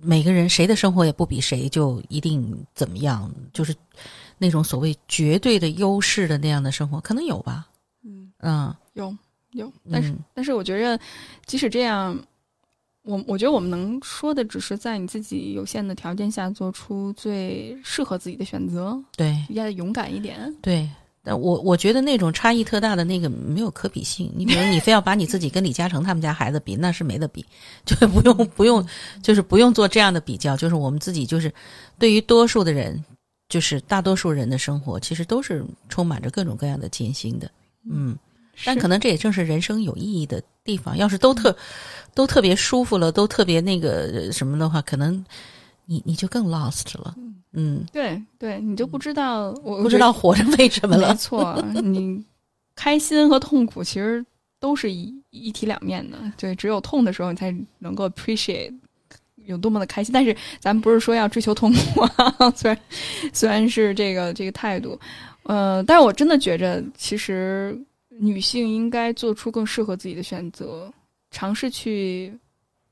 [0.00, 3.74] 每个人谁的生活也不比谁就一定怎么样，就是
[4.38, 7.66] 那种所谓绝对的优势的那样的生活，可能有吧。
[8.04, 9.16] 嗯，嗯，有
[9.52, 11.00] 有，但是、嗯但是我觉着，
[11.46, 12.16] 即使这样，
[13.04, 20.52] 我我觉得我们能说的，只是在你自己有限的条件下做出最适合自己的选择，对要勇敢一点。
[20.60, 20.88] 对。
[21.26, 24.30] 但我我觉得那种差异特大的那个没有可比性。
[24.36, 27.42] 你比如你非要把你自己跟李嘉诚他们家孩子比，那是没得比，
[27.86, 28.86] 就不用不用，
[29.22, 30.54] 就是不用做这样的比较。
[30.54, 31.50] 就是我们自己就是
[31.98, 33.02] 对于多数的人，
[33.48, 37.50] 就是大多数人的生活，其实都是充满着各种各样的艰辛的。
[37.90, 38.14] 嗯，
[38.64, 40.96] 但可能这也正是人生有意义的地方。
[40.96, 41.56] 要是都特
[42.14, 45.24] 都特别舒服了，都特别那个呃什么的话，可能
[45.86, 47.14] 你你就更 lost 了。
[47.52, 51.14] 嗯，对对，你就不知道我不知道活着为什么了没。
[51.14, 52.24] 错，你
[52.74, 54.24] 开心和痛苦其实
[54.58, 56.18] 都是一一体两面的。
[56.36, 58.72] 对，只有痛的时候，你才能够 appreciate
[59.46, 60.12] 有多么的开心。
[60.12, 62.80] 但是咱们不是说要追求痛苦啊， 虽然
[63.32, 64.98] 虽然是这个这个态度，
[65.44, 67.78] 呃，但是我真的觉着，其实
[68.18, 70.92] 女性应该做出更适合自己的选择，
[71.30, 72.32] 尝试去。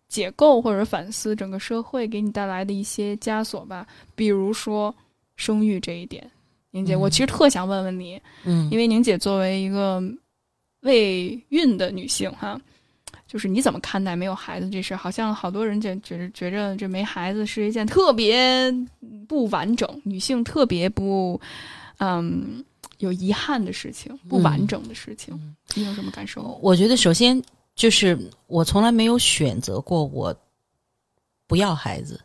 [0.08, 4.94] 解构或者反思整个社会给你带来的一些枷锁吧，比如说
[5.36, 6.30] 生育这一点。
[6.70, 10.02] 宁姐，嗯我其实特想问问你，嗯因为宁姐作为一个
[10.80, 12.60] 未孕的女性哈，
[13.26, 14.98] 就是你怎么看待没有孩子这事儿？
[14.98, 18.70] 好像好多人觉觉觉着这没孩子是一件特别
[19.26, 21.40] 不完整，女性特别不
[22.00, 22.62] 嗯
[23.02, 25.34] 有遗憾的事情，不完整的事情。
[25.34, 26.58] 嗯你有什么感受？
[26.62, 27.42] 我觉得首先
[27.74, 30.34] 就是我从来没有选择过我
[31.46, 32.20] 不要孩子，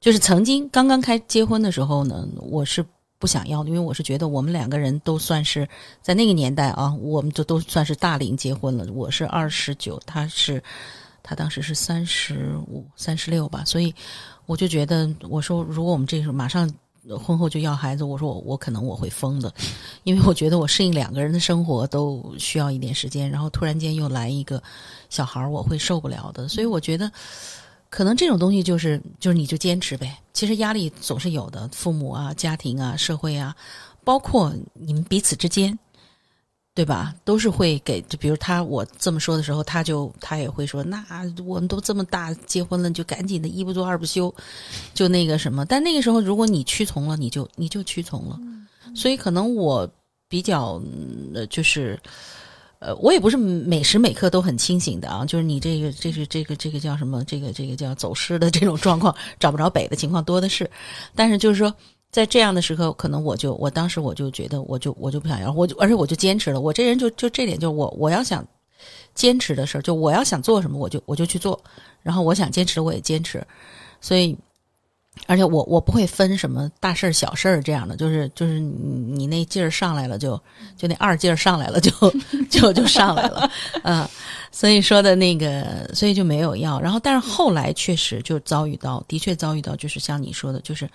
[0.00, 2.84] 就是曾经刚刚开结婚的时候呢，我是
[3.18, 5.66] 不想要的，因为我是觉得我们两个人都算是
[6.02, 8.86] 在那个年代啊，我们就都算是大龄结婚了。
[8.92, 10.62] 我是二十九，他是
[11.22, 13.94] 他当时是三十五、三十六吧，所以
[14.46, 16.70] 我就觉得，我说如果我们这时候马上。
[17.18, 19.52] 婚后就要孩子，我说我我可能我会疯的，
[20.04, 24.62] 因为我觉得我适应两个人的生活都需要一点时间，然后突然间又来一个
[25.10, 26.48] 小孩，我会受不了的。
[26.48, 27.10] 所以我觉得，
[27.90, 30.16] 可能这种东西就是就是你就坚持呗。
[30.32, 33.54] 其实压力总是有的，父母啊、家庭啊、社会啊，
[34.02, 35.78] 包括你们彼此之间，
[36.74, 37.14] 对吧？
[37.24, 41.04] 都是会给，就比如他我这么说的时候，他就他也会说，那
[41.46, 44.34] 我们都这么大结婚了，就赶紧的一不做二不休，
[44.92, 45.64] 就那个什么。
[45.64, 48.38] 但那个时候，如果你屈从了，你就你就屈从了。
[48.94, 49.88] 所以可能我
[50.28, 50.82] 比较
[51.48, 51.98] 就是。
[52.80, 57.24] 呃，我也不是每时每刻都很清醒的啊，就是你这个这个这个这个叫什么？
[57.24, 60.70] 这个这个叫走失的这种状况，找不着北的情况多的是。
[61.14, 61.74] 但是就是说，
[62.14, 66.60] 在这样的时刻，可能我就我当时我就觉得，我就我就不想要，我就而且我就坚持了。
[66.60, 68.46] 我这人就就这点，就我我要想
[69.16, 71.60] 坚持的事儿，就我要想做什么，我就我就去做。
[72.04, 73.44] 然后我想坚持，我也坚持。
[74.00, 74.38] 所以，
[75.26, 80.40] 而且我我不会分什么大事儿、小事儿这样的，就是就是你你那劲儿上来了就，
[80.76, 81.90] 就那二劲儿上来了就
[82.48, 83.50] 就就上来了，
[83.82, 84.08] 嗯，
[84.52, 86.80] 所以说的那个，所以就没有要。
[86.80, 90.88] 然后，但是后来确实就遭遇到，的确遭遇到，就是像你说的，就是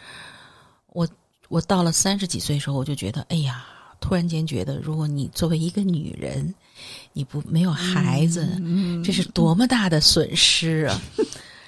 [1.50, 3.66] 我我到了三十几岁的时候，我就觉得，哎呀，
[4.00, 6.54] 突然间觉得，如果你作为一个女人，
[7.12, 9.04] 你不没有孩子，嗯。
[9.04, 11.02] 这是多么大的损失啊！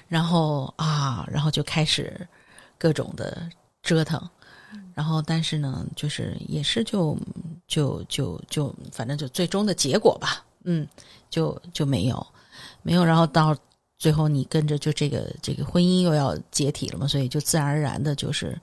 [0.08, 2.26] 然后啊，然后就开始
[2.78, 3.48] 各种的
[3.82, 4.22] 折腾，
[4.94, 7.18] 然后但是呢，就是也是就
[7.66, 10.86] 就就就反正就最终的结果吧，嗯，
[11.28, 12.26] 就就没有。
[12.82, 13.56] 没有，然后到
[13.98, 18.58] 最后你跟着就这个这个婚姻又要解体了嘛，所以就自然而然的就是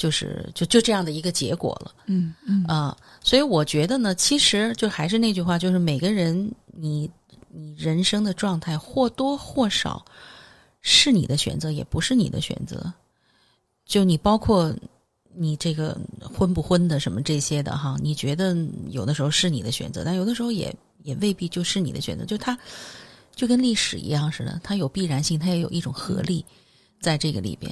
[0.00, 7.10] 就是就就这样的一个结果了嗯嗯啊、所以我觉得呢，其实就还是那句话，就是每个人你
[7.50, 10.02] 你人生的状态或多或少
[10.80, 12.90] 是你的选择，也不是你的选择。
[13.84, 14.74] 就你包括
[15.34, 18.56] 你这个婚不婚的什么这些的哈，你觉得
[18.88, 22.24] 有的时候是你的选择，但有的时候也也未必就是你的选择。
[22.24, 22.58] 就它
[23.36, 26.42] 就跟历史一样似的，它有必然性，它也有一种合力
[27.02, 27.70] 在这个里边。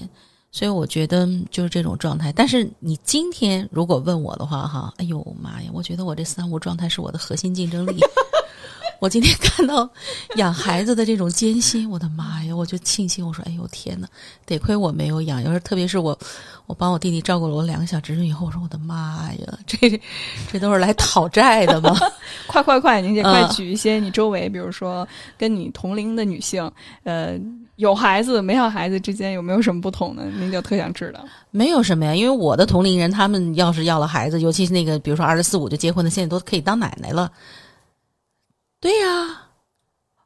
[0.50, 2.32] 所以我觉得就是这种状态。
[2.32, 8.00] 但是你今天如果问我的话，哈，哎呦妈呀，我觉得我这三无状态是我的核心竞争力。
[9.00, 9.88] 我今天看到
[10.38, 12.56] 养孩子的这种艰辛，我的妈呀！
[12.56, 14.08] 我就庆幸，我说，哎呦天呐，
[14.44, 15.40] 得亏我没有养。
[15.44, 16.18] 要是特别是我，
[16.66, 19.78] 我帮我弟弟照顾了我两个小侄女以后，我说我的妈呀，这
[20.50, 21.96] 这都是来讨债的吗？
[22.48, 25.06] 快 快快，宁姐，快嗯举一些你周围，比如说
[25.38, 26.68] 跟你同龄的女性，
[27.04, 27.38] 呃，
[27.78, 30.24] 有孩子没有孩子之间有没有什么不同呢？
[30.36, 31.24] 您就特想知道。
[31.52, 37.30] 没有什么呀，因为我的同龄人，他们要是要了孩子，尤其是那个比如说二十四五就结婚的，现在都可以当奶奶了。
[38.80, 39.42] 对呀、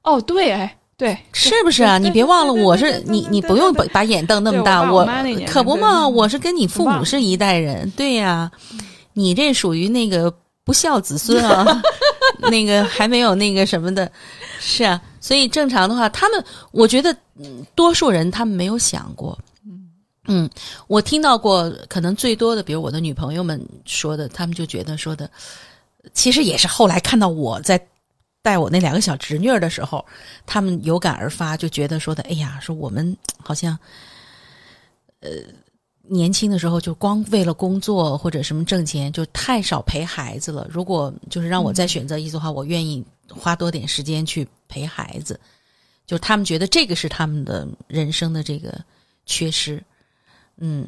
[0.03, 1.99] 哦，对，哎，对，是不是啊？
[1.99, 5.07] 你别忘了，我是你，你不用把把眼瞪那么大，对我
[5.47, 8.51] 可不嘛，我是跟你父母是一代人，对呀，
[9.13, 10.35] 你这属于那个
[10.65, 11.65] 不孝子孙啊，
[12.51, 14.11] 那个还没有那个什么的，
[14.59, 17.17] 是啊，所以正常的话，他们我觉得
[17.75, 19.39] 多数人他们没有想过。
[20.29, 20.49] 嗯，
[20.87, 25.29] 我听到过，可能最多的，比如我的女朋友们说的，他们就觉得说的，
[26.15, 27.85] 其实也是后来看到我在
[28.41, 30.05] 带我那两个小侄女的时候，
[30.47, 33.77] 他们有感而发，就觉得说的，哎呀，说我们好像，
[35.19, 35.31] 呃，
[36.13, 40.67] 年轻的时候就光为了工作或者什么挣钱，就太少陪孩子了。
[40.71, 45.41] 如果就是让我再选择一次的话，我愿意花多点时间去陪孩子。
[46.07, 48.79] 就他们觉得这个是他们的人生的这个
[49.25, 49.83] 缺失，
[50.59, 50.87] 嗯，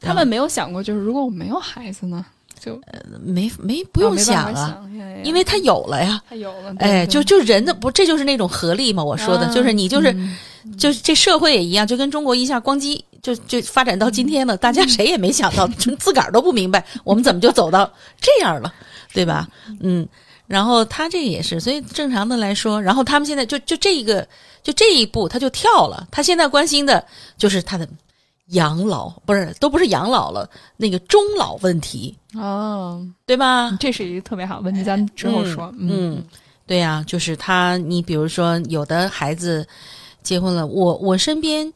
[0.00, 2.24] 他们没有想过，就是如果我没有孩子呢，
[2.58, 2.80] 就
[3.20, 6.22] 没没不用想啊，法想呀呀因为他有了呀。
[6.28, 9.04] 他有了，对哎，就就人的不，这就是那种合力嘛。
[9.04, 10.36] 我说的、啊就是你就是、嗯
[10.78, 18.70] 就是这社会也一样，就跟中国一下咣叽就就发展到今天了，大家谁也没想到，就自个儿都不明白，我们怎么就走到这样了，
[19.14, 19.48] 对吧？
[19.80, 20.06] 嗯，
[20.46, 24.28] 然后他这个也是，所以正常的来说，然后他们现在就就这一个
[24.62, 27.02] 就这一步他就跳了，他现在关心的
[27.38, 27.88] 就是他的
[28.48, 33.74] 养老，不是都不是养老了，那个终老问题，哦，对吧？
[33.80, 35.72] 这是一个特别好的问题，咱们之后说。
[35.78, 36.22] 嗯，
[36.66, 39.66] 对呀、就是他，你比如说有的孩子
[40.22, 41.72] 结婚了，我我身边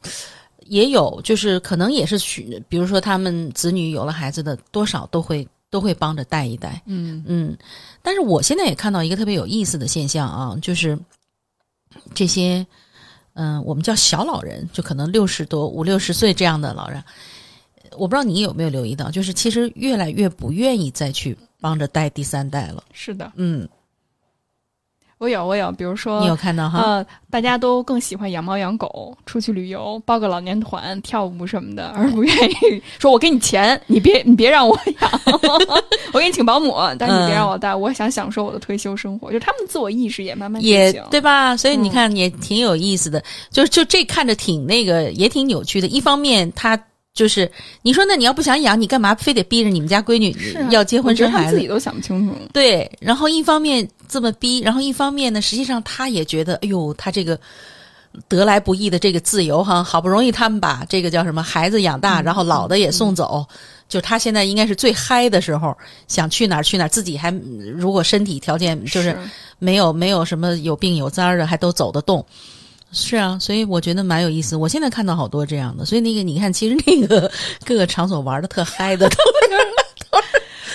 [0.69, 7.57] 也有，就是可能也是许，比如说他们子女有了孩子的，多少都会都会帮着带一带，嗯嗯。
[8.01, 10.97] 但是我现在也看到一个特别有意思的现象啊，就是
[12.13, 12.65] 这些，
[13.33, 17.03] 嗯、我们叫小老人，就可能六十多、五六十岁这样的老人，
[17.97, 23.67] 我不知道你有没有留意到，就是其实越来越不愿意再去帮着带第三代了，是的，嗯。
[25.19, 26.79] 我有我有，比如说你有看到哈？
[26.79, 35.21] 呃，大家都更喜欢养猫养狗，出去旅游，报个老年团、跳舞什么的，而不愿意 说“我给你钱，你别你别让我养，
[36.13, 41.57] 我给你请保姆，但是你别让我带，我想享受我的退休生活。”就是他们的自我意识也慢慢也对吧？
[41.57, 45.87] 所以你嗯看也挺有意思的，就就这看着挺那个，也挺扭曲的。
[45.87, 46.81] 一方面，他
[47.19, 47.51] 就是
[47.81, 50.33] 你说，那你要不想养，你干嘛非得逼着你们家闺女
[50.69, 51.55] 要结婚生孩子？
[51.55, 52.33] 自己都想不清楚。
[52.53, 57.37] 对，然后一方面这么逼，然后一方面呢，实际上他也觉得，哎呦，他这个
[58.29, 63.45] 得来不易的这个自由哈，好不容易他们把这个叫什么孩子养大，然后老的也送走，
[63.89, 65.75] 就他现在应该是最嗨的时候，
[66.07, 67.31] 想去哪儿去哪儿，自己还
[67.75, 69.13] 如果身体条件就是
[69.57, 72.25] 没有没有什么有病有灾儿的，还都走得动。
[72.91, 74.55] 是啊，所以我觉得蛮有意思。
[74.55, 77.31] 我现在看到好多这样的，所以那个你看，其实那个
[77.63, 79.15] 各个场所玩的特嗨的，都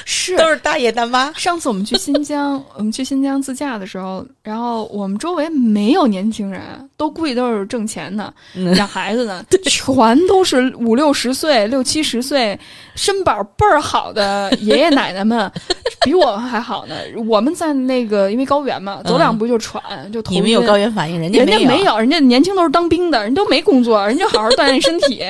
[0.05, 0.37] 是。
[0.37, 1.33] 都是大爷大妈。
[1.35, 6.61] 上次我们去新疆， 我们去新疆自驾的时候，然后我们周围没有年轻人，
[6.97, 8.75] 都估计都是挣钱的、嗯。
[8.77, 12.59] 养孩子的， 全都是五六十岁、六七十岁，
[12.95, 15.51] 身板倍儿好的爷爷奶奶们，
[16.05, 16.95] 比我们还好呢。
[17.27, 19.83] 我们在那个因为高原嘛，走两步就喘，
[20.13, 25.23] 就头嗯你们有晕高原反应，人家人家没没有，人家年轻都是当兵的，人都没工作，人家好好锻炼身体，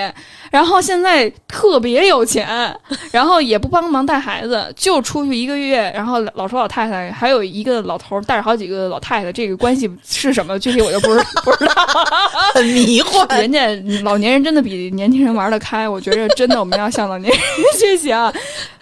[0.50, 2.74] 然后现在特别有钱，
[3.10, 10.58] 然后也不帮忙带孩子，就出去一个月，然后老头老太太还有一个老头带着好几个老太太，这个关系是什么？
[10.58, 11.74] 具体我就不是 不知道。
[12.54, 13.28] 很迷惑。
[13.36, 13.66] 人家
[14.02, 17.40] 老年人真的比年轻人玩得开，我觉着真的我们要向老年人
[17.78, 18.32] 学习啊。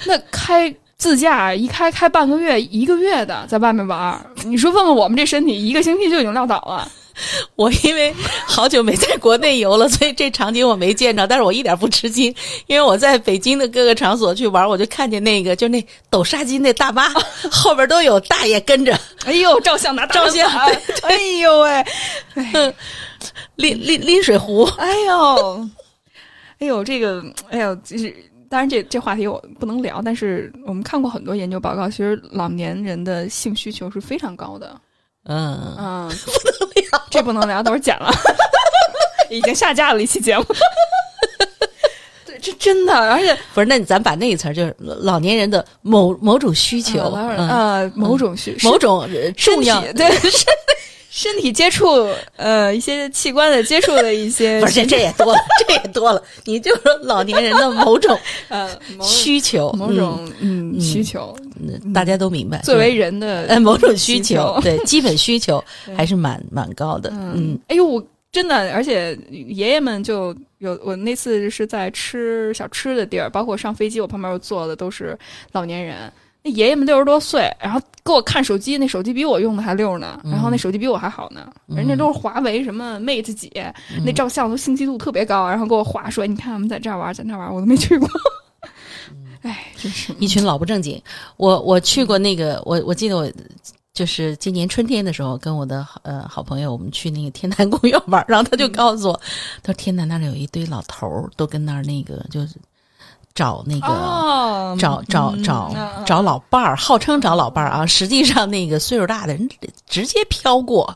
[0.04, 6.88] 那开自驾一开开半个月、一个月的在外面玩儿，你说问问我们这身体，一个星期就已经撂倒了。
[7.56, 8.14] 我因为
[8.46, 12.34] 好久没在国内游了，所以这场景我没见着，但是我一点不吃惊，
[12.66, 17.08] 因为我在北京的各个场所去玩，我就看见那个就那抖沙机那大妈
[17.50, 21.84] 后边都有大爷跟着，哎呦，照相拿大照相板哎呦喂，
[23.56, 25.68] 拎拎拎水壶，哎呦，
[26.58, 28.14] 哎呦，这个，哎呦，就是。
[28.52, 30.02] 当然这，这话题我不能聊。
[30.04, 34.78] 但是我们看过很多研究报告，其实老年人的性需求是非常高的。
[35.24, 38.10] 嗯嗯，不能聊， 这不能聊，等会儿剪了，
[39.30, 40.44] 已经下架了一期节目。
[42.26, 50.10] 对，这真的，而且不是，那咱把那一词儿就是老年人的某某种需求，呃，某种需，某种重要，对。
[51.14, 55.38] 身体接触，呃，一些器官的接触的一些，不是这也多了，
[55.68, 56.22] 这也多了。
[56.46, 58.66] 你就说老年人的某种呃
[59.02, 61.36] 需求，某种嗯需求，
[61.92, 62.56] 大家都明白。
[62.62, 65.62] 作为人的呃某种需求，对 基本需求
[65.94, 67.10] 还是蛮蛮高的。
[67.12, 68.02] 嗯，哎呦，我
[68.32, 75.18] 真的，而且爷爷们就有我那次是在吃小吃的地儿，包括上飞机，我旁边坐的都是
[75.52, 76.10] 老年人。
[76.44, 83.52] 那爷爷们六十多岁，然后给我看手机，那手机比我用的还溜呢，然后那手机比我还好呢，人家都是华为什么 Mate 几，
[84.04, 88.08] 那照相都清晰度特别高，然后给我划说，你看我们在这儿玩，在那玩，我都没去过。
[89.42, 91.00] 哎，真是一群老不正经。
[91.36, 93.30] 我我去过那个，我我记得我
[93.94, 99.20] 就是今年春天的时候，跟我的呃好朋友，我们去那个天坛公园玩，然后他就告诉我，
[99.62, 102.56] 他说天坛那里有一堆老头儿，都跟那儿那个就是。
[103.34, 103.86] 找那个
[104.78, 105.74] 找找找
[106.04, 109.48] 找老伴儿，号称找老伴儿啊，实际上那个岁数大的人
[109.88, 110.94] 直接飘过，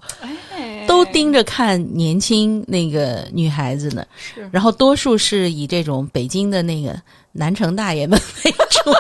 [0.87, 4.05] 都盯着看年轻那个女孩子呢。
[4.17, 6.95] 是，然后多数是以这种北京的那个
[7.33, 8.93] 南城大爷们为主，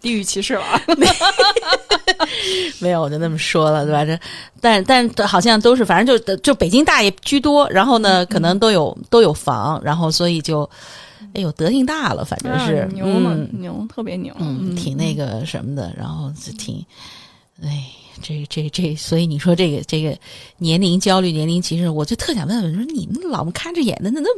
[0.00, 0.64] 地域歧视了。
[2.80, 4.04] 没有，我就那么说了，对吧？
[4.04, 4.18] 这
[4.60, 10.68] 但但好像都是，反正就就北京大爷居多，然后呢，可能都有都有房，然后所以就。
[11.34, 16.84] 哎呦，德行大了，反正是牛嘛，牛特别牛，嗯，挺那个什么的，然后挺，
[17.62, 17.84] 哎，
[18.20, 20.16] 这这这，所以你说这个这个
[20.58, 24.28] 年龄焦虑、年龄歧视，我就特想问问，说你们老么看着眼的，那那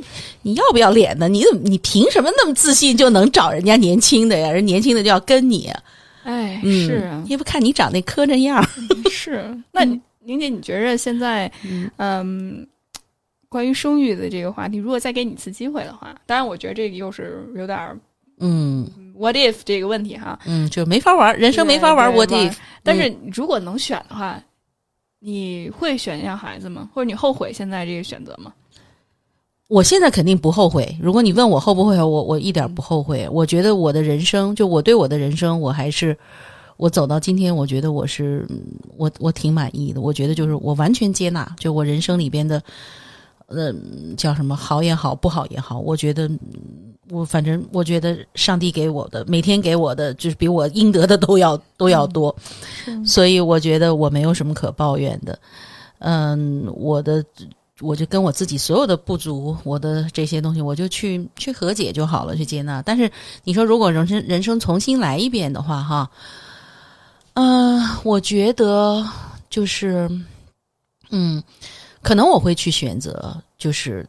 [0.43, 1.29] 你要不要脸呢？
[1.29, 4.51] 你怎么你凭什么那么自信就能找人家年轻的呀？
[4.51, 5.71] 人年轻的就要跟你？
[6.25, 8.65] 哎，是啊，也不看你长那磕碜样
[9.11, 9.45] 是。
[9.73, 9.85] 那
[10.25, 11.51] 宁姐，你觉着现在，
[11.97, 12.67] 嗯？
[13.53, 17.99] 关于生育的这个话题，如果再给你一次机会的话，当然，我觉得这个又是有点儿，
[18.39, 22.55] 嗯，what if 这个问题哈，嗯，就没法玩，人生没法玩 what if。
[22.83, 24.43] 但是如果能选的话，
[25.19, 26.89] 你会选要孩子吗？
[26.95, 28.55] 或者你后悔现在这个选择吗？
[29.69, 30.97] 我现在肯定不后悔。
[30.99, 33.29] 如果你问我后不后悔，我我一点不后悔。
[33.31, 36.17] 我觉得我的人生，就我对我的人生，我还是
[36.79, 38.47] 我走到今天，我觉得我是
[38.97, 40.01] 我我挺满意的。
[40.01, 42.63] 我觉得就是我完全接纳，就我人生里边的。
[43.55, 43.75] 呃，
[44.17, 46.31] 叫什么好也好，不好也好，我觉得
[47.11, 52.35] 我反正我觉得上帝给我的，每天给我的就是比我应得的都要都要多，
[53.05, 55.39] 所以我觉得我没有什么可抱怨的。
[55.99, 57.25] 嗯，我的
[57.81, 62.81] 我就跟我自己所有的不足，我的这些东西，我就去去和解就好了，去接纳。
[62.83, 63.11] 但是
[63.45, 66.11] 你说如果人生人生重新来一遍的话，哈，
[67.35, 69.07] 嗯，我觉得
[69.51, 70.09] 就是
[71.11, 71.43] 嗯。
[72.03, 74.07] 可能我会去选择，就是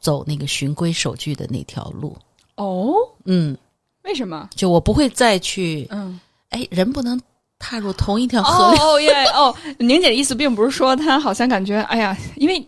[0.00, 2.16] 走那个循规守矩的那条路。
[2.56, 3.56] 哦，嗯，
[4.04, 4.48] 为什么？
[4.54, 6.20] 就我不会再去，嗯，
[6.50, 7.20] 哎，人不能
[7.58, 8.84] 踏入同一条河流。
[8.84, 12.64] 哦耶，哦，宁姐的意思并不是说她好像感觉，哎呀，因为。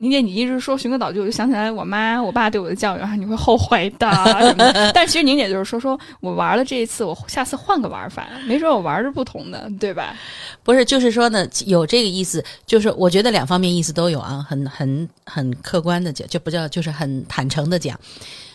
[0.00, 4.08] 宁姐，你一直说循规蹈矩，我就想起来我妈、我爸对我的教育啊，你会后悔的
[4.40, 4.90] 什么的。
[4.94, 10.14] 但其实宁姐就是说，说我玩了这一次，我下次换个玩法，没准我玩是不同的，对吧？
[10.62, 17.98] 不是，就是说呢，有这个意思，就是我觉得两方面意思都有啊，很很很客观的讲，就不叫就是很坦诚的讲，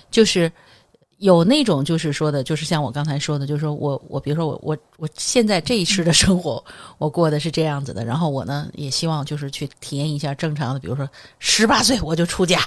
[0.09, 0.49] 就是。
[1.23, 6.61] 有那种就是说的，就是像我刚才说的，就是说我我比如说我我我现在这一世的生活，
[6.99, 11.09] 我过的是这样子的，然后我呢也希望就是去体验一下正常的，比如说
[11.39, 12.59] 十八岁我就出家，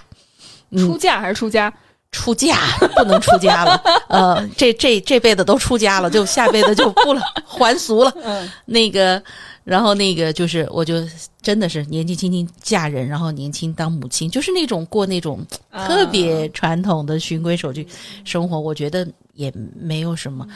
[0.78, 1.70] 出嫁还是出家？
[2.12, 2.56] 出嫁
[2.94, 8.12] 不能出家了， 呃，这这这辈子都出家了，就下辈子就不了， 还俗了。
[8.24, 9.22] 嗯，那个。
[9.66, 10.94] 然后那个就是，我就
[11.42, 17.84] 真的是年纪轻轻嫁人，然后年轻当母亲，就是那种过那种特别传统的循规守矩
[18.24, 19.04] 生活，我觉得
[19.34, 20.46] 也没有什么。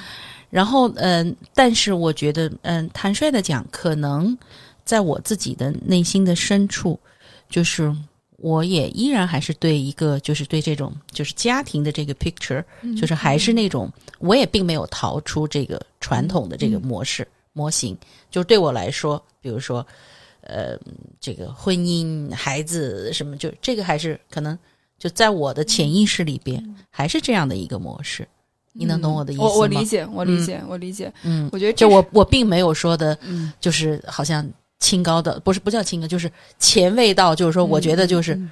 [0.48, 4.38] 然后嗯，但是我觉得嗯，坦率的讲，可能
[4.84, 6.96] 在我自己的内心的深处，
[7.48, 7.92] 就是
[8.36, 12.62] 我也依然还是对一个就是对这种就是家庭的这个 picture，
[12.96, 17.26] 就是还是那种，我也并没有逃出这个传统的这个模式。
[17.52, 17.96] 模型
[18.30, 19.86] 就是对我来说，比如说，
[20.42, 20.76] 呃
[21.20, 24.58] 这个婚姻、孩子什么，就这个还是可能
[24.98, 28.26] 就在我的潜意识里边，还是这样的一个模式。
[28.72, 29.48] 你能懂我的意思吗？
[29.48, 31.12] 我我理解，我理解，我理解。
[31.24, 34.48] 嗯，我觉得这就我我并没有说的，嗯，就是好像
[34.78, 36.30] 清高的，不是不叫清高，就是
[36.60, 38.48] 前卫到，就是说，我觉得就是嗯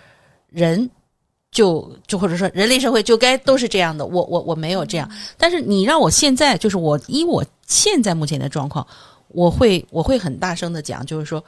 [0.51, 0.91] 人
[1.53, 4.05] 就就或者说人类社会就该都是这样的。
[4.07, 8.85] 我我我没有这样，但是你让我现在就是我以我现在目前的状况，
[9.29, 11.45] 我会我会很大声的讲，就是说，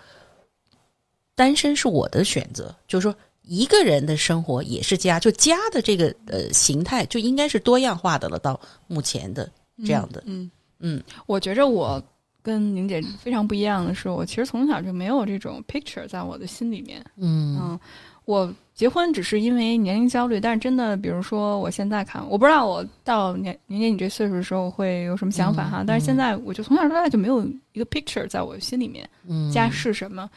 [1.35, 3.12] 单身是我的选择，就是说。
[3.43, 8.39] 一个人的生活也是家，就家的这个呃形态就应该是多样化的了。
[8.39, 9.51] 到目前的
[9.85, 10.49] 这样的，嗯
[10.79, 12.01] 嗯，我觉着我
[12.43, 17.05] 跟宁姐非常不一样的是，我其实从小就没有这种 picture 在我的心里面。
[17.16, 17.81] 嗯嗯，
[18.25, 25.83] 我结婚只是因为年龄焦虑，但是真的，比如说我现在看，我不知道我到年年年你这岁数的时候会有什么想法哈。
[25.83, 30.31] 嗯但是现在我就从小到大就没有一个 picture 在我心里面，嗯，家是什么？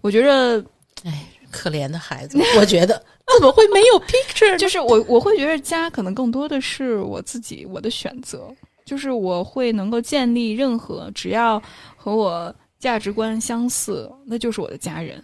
[0.00, 0.58] 我觉着
[1.04, 3.00] 哎，可怜的孩子， 我觉得
[3.38, 4.58] 怎么会没有 picture？
[4.58, 8.52] 就是我我会觉得家可能更多的是我自己我的选择，
[8.84, 11.62] 就是我会能够建立任何只要
[11.94, 15.22] 和我价值观相似，那就是我的家人。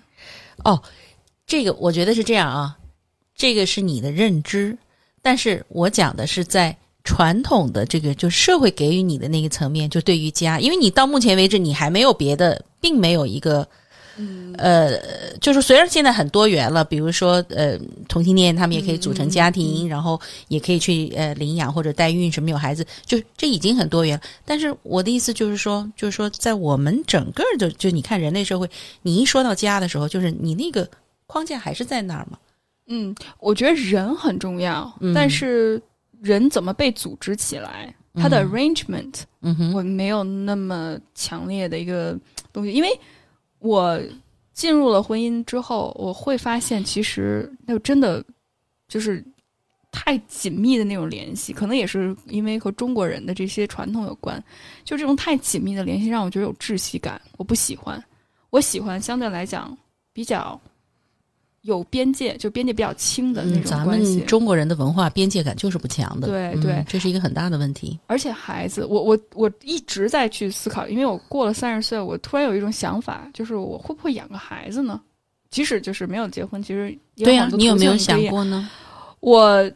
[1.51, 2.79] 这个我觉得是这样啊，
[3.35, 4.79] 这个是你的认知，
[5.21, 13.67] 但是我讲的是在传统的这个就社会给予你的那个层面，就对于家，因为你到目前为止你还没有别的，并没有一个。
[14.17, 15.01] 嗯呃，
[15.41, 24.23] 就是虽然现在很多元了，比如说呃，同性恋他们也可以组成家庭，然后也可以去呃领养或者代孕什么有孩子，就这已经很多元了。
[24.45, 28.69] 但是我的意思就是说，就是说在我们整个的就你看人类社会，
[29.03, 30.87] 你一说到家的时候，就是你那个
[31.31, 32.39] 框架还是在那儿嘛。
[32.87, 35.81] 嗯，我觉得人很重要，嗯但是
[36.21, 42.19] 人怎么被组织起来，它的嗯 arrangement、嗯哼，我没有那么强烈的一个
[42.53, 42.89] 东西，因为
[43.61, 44.01] 我
[44.53, 48.25] 进入了婚姻之后，我会发现其实那真的
[48.89, 49.25] 就是
[49.93, 54.43] 太紧密的那种联系，可能也是因为和中国人的这些传统有关，
[54.85, 58.03] 就这种太紧密的联系让我觉得有窒息感，我不喜欢。
[58.51, 59.79] 我喜欢相对来讲
[60.13, 60.61] 比较
[61.63, 64.17] 有边界，就边界比较轻的那种关系。
[64.19, 67.99] 们中国人的文化边界感就是不强的，嗯对对这是一个很大的问题。
[68.07, 75.01] 而且孩子，我我我一直在去思考，因为我过了三十岁，我突然有一种想法，就是我会不会养个孩子呢？
[75.51, 78.25] 即使就是没有结婚，其实也对呀、你有没有想？
[78.29, 78.71] 过呢？
[79.19, 79.71] 我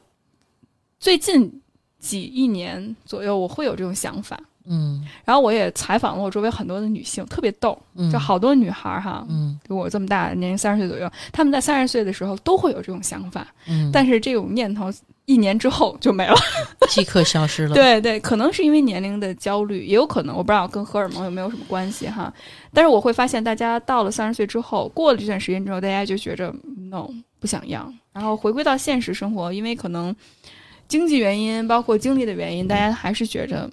[0.99, 1.61] 最近
[1.99, 4.41] 几一年左右，我会有这种想法。
[4.67, 14.93] 嗯然后我也采访了我周围很多的女性，特别逗，嗯，就好多女孩儿哈，嗯比我这么大，年龄三十岁左右，她们在三十岁的时候都会有这种想法，嗯，但是这种念头
[15.27, 16.35] 一年之后就没了。
[16.91, 22.33] 即刻消失了。，对对，可能是因为年龄的焦虑，也有可能我不知道跟荷尔蒙有没有什么关系哈。
[22.73, 26.55] 但是我会发现，大家到了三十岁之后，过了这段时间之后，大家就觉着
[26.91, 27.09] no
[27.41, 30.15] 不想要，然后回归到现实生活，因为可能
[30.89, 33.71] 经济原因，包括经历的原因，大家还是觉着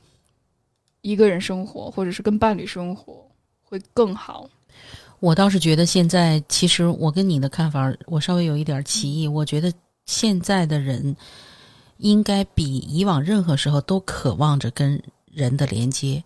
[1.02, 3.26] 一个人生活或者是跟伴侣生活
[3.62, 4.50] 会更好。
[5.20, 9.28] 我倒是觉得现在，其实我跟你的看法，我稍微有一点歧义。
[9.28, 9.72] 我觉得
[10.06, 11.16] 现在的人
[11.98, 16.24] 应该比以往任何时候都渴望着跟人的连接，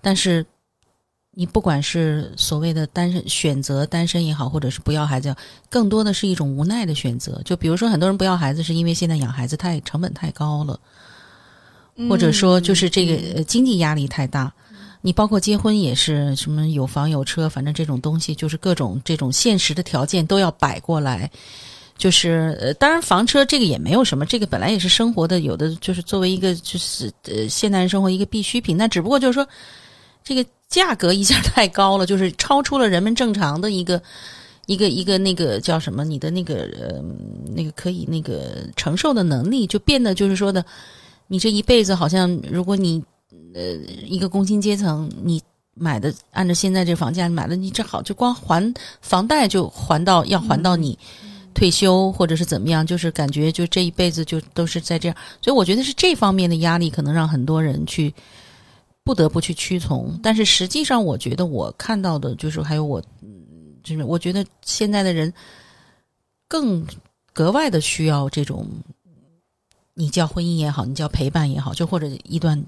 [0.00, 0.46] 但是
[1.32, 5.34] 你不管是所谓的单身选择单身也好，或者是不要孩子，
[5.68, 7.42] 更多的是一种无奈的选择。
[7.44, 10.78] 就比如说，很多人不要孩子，是因为现在养孩子太成本太高了。
[12.08, 14.52] 或者说就是这个呃经济压力太大。
[15.00, 21.30] 你包括结婚也是什么有房有车，反正这种东西就是各种这种现实的条件都要摆过来。
[21.96, 28.76] 就是呃，当然房车这个也没有什么，这个本来也是生活的，有的就是作为一个就是呃现代人生活一个必需品。
[28.76, 29.44] 那只不过就是说，
[30.22, 34.00] 这个价格一下太高了，就是超出了人们正常的一个
[34.66, 37.02] 一个一个那个叫什么，你的那个呃
[37.52, 40.64] 那个可以那个承受的能力，就变得就是说的，
[41.28, 43.02] 你这一辈子好像如果你
[43.54, 43.62] 呃
[44.06, 45.40] 一个工薪阶层，你
[45.74, 50.98] 买的按照现在这房价买的，你正好就光还房贷就还到要还到你
[51.54, 58.12] 退休或者是怎么样，就是感觉就这一辈子就都是在这样，所以我觉得是这方面的压力可能让很多人去
[59.04, 63.28] 不得不去屈从，但是实际上我觉得我看到的就是还有我，嗯
[63.82, 65.32] 就是我觉得现在的人
[66.46, 66.84] 更
[67.32, 68.66] 格外的需要这种，
[69.98, 72.64] 你叫婚姻也好，你叫陪伴也好，就或者一段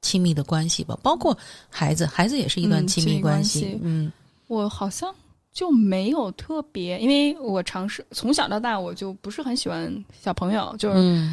[0.00, 1.36] 亲密的关系吧，包括
[1.68, 4.12] 孩子，孩子也是一段嗯亲亲密关系，系嗯。
[4.46, 5.12] 我好像
[5.52, 11.28] 就没有特别，因为我尝试从小到大我就不是很喜欢小朋友，就是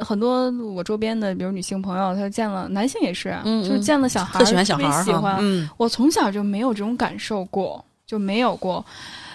[0.00, 5.36] 很多我周边的，比如女性朋友，她见了男性也是就是见了小孩儿特喜欢小孩喜欢。
[5.40, 5.70] 嗯。
[5.78, 8.84] 我从小就没有这种感受过，就没有过。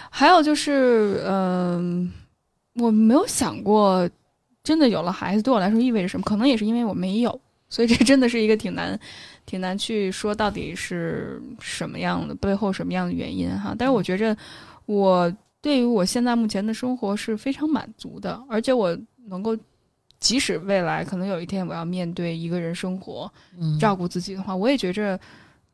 [0.10, 2.12] 还有就是，嗯、
[2.76, 4.08] 我没有想过，
[4.66, 6.24] 真的有了孩子对我来说意味着什么？
[6.24, 7.40] 可能也是因为我没有，
[7.70, 9.00] 所以这真的是一个挺难、
[9.46, 13.74] 挺难去说到底是什么样的背后什么样的原因哈。
[13.80, 14.36] 但是我觉着，
[14.88, 18.98] 我对于我现在目前的生活是非常满足的，而且我
[19.30, 19.56] 能够。
[20.18, 25.20] 即使未来可能有一天我要面对一个人生活，嗯，照顾自己的话，我也觉着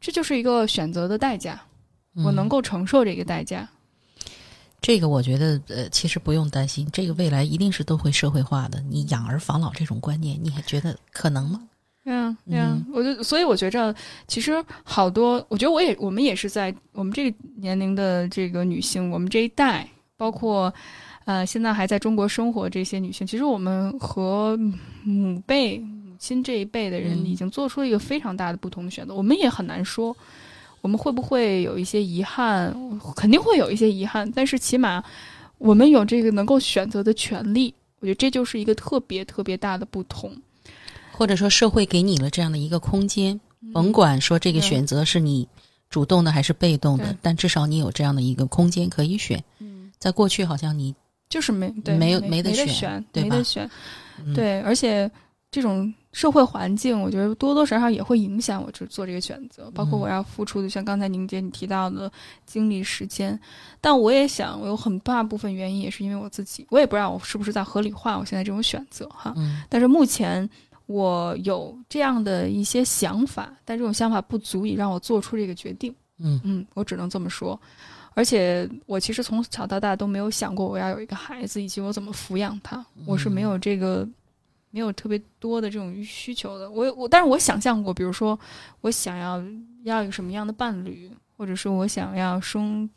[0.02, 1.62] 这就是一个选择的代价，
[2.16, 3.70] 我嗯能够承受这个代价。
[4.82, 8.82] 这个我觉得呃，其实不用担心，这个未来一定是都会社会化的。
[8.89, 11.61] 你养儿防老这种观念，你还觉得可能吗？
[12.03, 13.93] 嗯嗯嗯，我就所以我觉着，
[14.27, 14.51] 其实
[14.84, 20.73] 好多，我觉得我也我们也是在我们这个年龄的这个女性，我们这一代，包括
[21.25, 24.57] 呃现在还在中国生活这些女性，其实我们和
[25.03, 30.17] 母辈、母亲这一辈的人嗯已经做出了一个非常大的不同的选择，我们也很难说。
[30.82, 32.75] 我们会不会有一些遗憾？
[33.15, 35.03] 肯定会有一些遗憾，但是起码
[35.57, 37.73] 我们有这个能够选择的权利。
[37.99, 40.36] 我觉得这就是一个特别特别大的不同。
[41.11, 43.39] 或者说社会给你了这样的一个空间，
[43.71, 45.47] 甭管说这个选择是你
[45.88, 49.43] 主动的还是被动的对，但至少你有这样的一个空间可以选。
[49.59, 50.95] 嗯，在过去好像你
[51.29, 53.69] 就是没对没有没得选选，对吧没得选。
[54.25, 55.09] 嗯对，而且
[55.51, 62.12] 这种社会环境，我觉得多多少少也会影响我这做这个选择，包括嗯我要付出的，像刚才宁姐你提到的
[62.45, 63.39] 精力、时间。
[63.80, 69.34] 但我也想，我有很大部分原因也是因为我自己，我也不知道我是不是在合理化我现在这种选择哈。
[69.38, 70.49] 嗯但是目前
[70.88, 75.95] 我有这样的一些想法，但这种想法不足以让我做出这个决定。
[76.20, 77.59] 嗯嗯，我只能这么说。
[78.14, 84.05] 而且我其实从小到大都没有想过我要有一个孩子，以及我怎么抚养他，我是没有这个
[84.72, 86.72] 没有特别多的这种需求的。
[86.72, 88.38] 我我，但是我想象过，比如说
[88.82, 89.43] 我想要
[89.84, 92.89] 要一个什么样的伴侣，或者说我想要生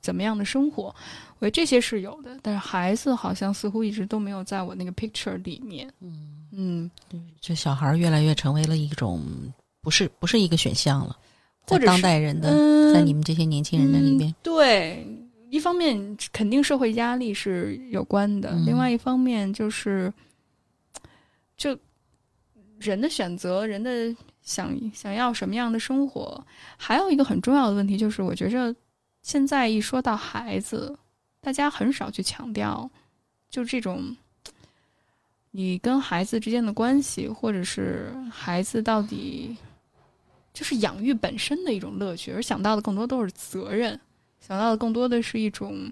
[0.00, 0.94] 怎么样的生活，
[1.38, 2.38] 我觉得这些是有的。
[2.42, 5.92] 但是孩子好像似乎一直都没有在我那个 picture 里面。
[6.00, 6.90] 嗯，嗯，
[7.40, 9.22] 这小孩儿越来越成为了一种
[9.82, 11.16] 不是不是一个选项了，
[11.66, 15.06] 在或者当代人的，嗯在你们这些年轻人的里面嗯，对，
[15.50, 20.12] 一方面肯定社会压力是有关的，嗯另外一方面就是，
[21.56, 21.78] 就
[22.78, 26.44] 人的选择，人的想想要什么样的生活，
[26.76, 28.74] 还有一个很重要的问题就是，我觉着
[29.22, 30.98] 现在一说到孩子，
[31.40, 32.90] 大家很少去强调，
[33.50, 34.16] 就这种。
[35.52, 39.56] 你跟孩子之间的关系，或者是孩子到底
[40.52, 43.98] 就是养育本身的一种乐趣，而想到的更多都是责任，
[44.38, 45.90] 想到的更多的是一种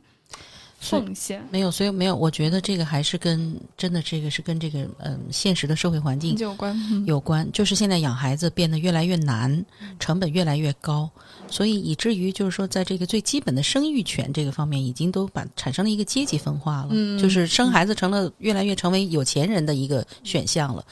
[0.90, 1.42] 奉献。
[1.50, 9.64] 没有，所以没有，我觉得这个还是跟真的这个是跟这个嗯现实的社会环境有关，嗯有关，就是现在养孩子变得越来越难，
[9.98, 11.10] 成本越来越高，
[11.48, 20.84] 所以以至于就是说，在这个最基本的生育权这个方面，已经都把产生了一个阶级分化了，嗯就是生孩子成了越来越成为有钱人的一个选项了。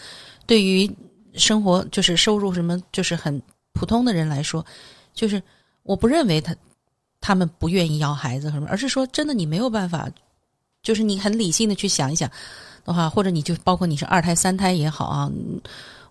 [0.47, 0.90] 对于
[1.34, 3.40] 生活就是收入什么就是很
[3.72, 4.64] 普通的人来说，
[5.14, 5.43] 就是
[5.82, 6.55] 我不认为他
[7.22, 10.06] 他们不愿意要孩子什么，而是说真的你没有办法，
[10.82, 12.30] 就是你很理性的去想一想
[12.84, 15.58] 的话，或者你就包括你是二胎三胎也好啊，嗯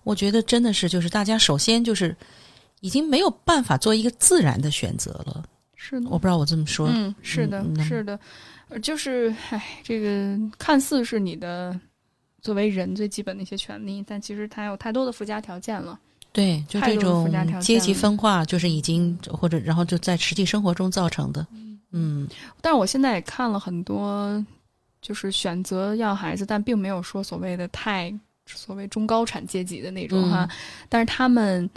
[0.03, 2.15] 我觉得真的是就是大家首先就是
[2.79, 5.43] 已经没有办法做一个自然的选择了。
[5.75, 8.19] 是的，我不知道我这么说，嗯，是的，嗯是的，
[8.69, 11.79] 呃就是，唉，这个看似是你的
[12.41, 15.99] 作为人最基本的一些权利，但其实它有太多的附加条件了。
[16.33, 21.45] 对，就这种阶级分化，就是已经或者然后就在实际生活中造成的，
[21.91, 22.27] 嗯
[22.61, 24.45] 但是我现在也看了很多，
[25.01, 28.13] 就是选择要孩子，但并没有说所谓的太
[28.45, 30.55] 所谓中高产阶级的那种哈，嗯
[30.89, 31.69] 但是他们。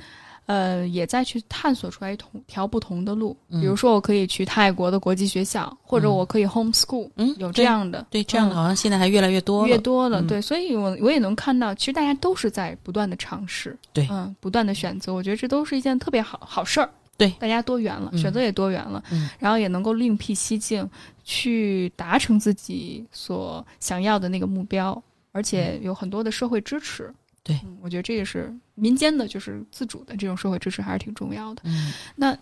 [0.47, 3.61] 呃，也在去探索出来一同条不同的路，嗯。
[3.61, 6.17] 比如说我可以去泰国的国际学校，或者嗯。
[6.17, 8.57] 我可以 homeschool，、嗯，有这样的，对这样的嗯。
[8.57, 10.27] 好像现在还越来越多了，越多了，嗯。
[10.27, 14.07] 对，所以我我也能看到，其实大家都是在不断的尝试，对。
[14.11, 17.31] 嗯，不断的选择，我觉得这都是一件特别好好事儿，对。
[17.39, 18.19] 大家多元了，嗯。
[18.19, 19.31] 选择也多元了，嗯。
[19.39, 20.89] 然后也能够另辟蹊径，
[21.25, 27.15] 去达成自己所想要的那个目标，而且有很多的社会支持，嗯
[27.45, 31.63] 对嗯我觉得这也是民间的，就是自主的这种社会支持还是挺重要的。
[31.67, 32.37] 嗯那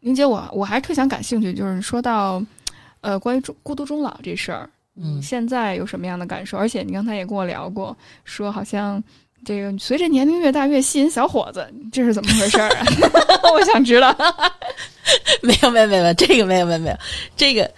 [0.00, 2.42] 宁姐，我我还特想感兴趣，就是说到，
[3.02, 6.56] 呃，关于中孤独终老这事儿，嗯现在有什么样的感受？
[6.56, 9.02] 而且你刚才也跟我聊过，说好像
[9.44, 12.86] 这个随着年龄越大越吸引小伙子，这是怎么回事儿啊？
[13.52, 14.16] 我想知道。
[15.42, 16.96] 没有没有没有，这个没有没有没有，
[17.36, 17.70] 这个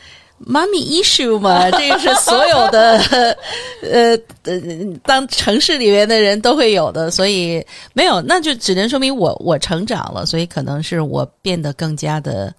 [0.47, 2.99] 妈咪 issue 嘛， 这个是所有的
[3.83, 4.61] 呃呃，
[5.05, 12.53] 当城市里面的人都会有的，所以没有，那就只能说明我我成长了，所以可能是我变得更加的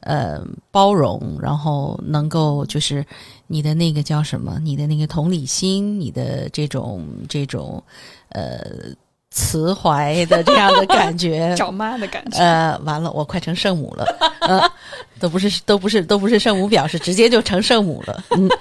[0.00, 3.04] 呃包容，然后能够就是
[3.48, 7.82] 你的那个叫什么，你的那个同理心，你的这种这种
[8.28, 8.60] 呃
[9.30, 12.38] 慈怀的这样的感觉， 找妈的感觉。
[12.38, 14.04] 呃，完了，我快成圣母了，
[14.40, 14.70] 呃，
[15.20, 18.48] 都不是都不是都不是圣母表示，直接就成圣母了，嗯。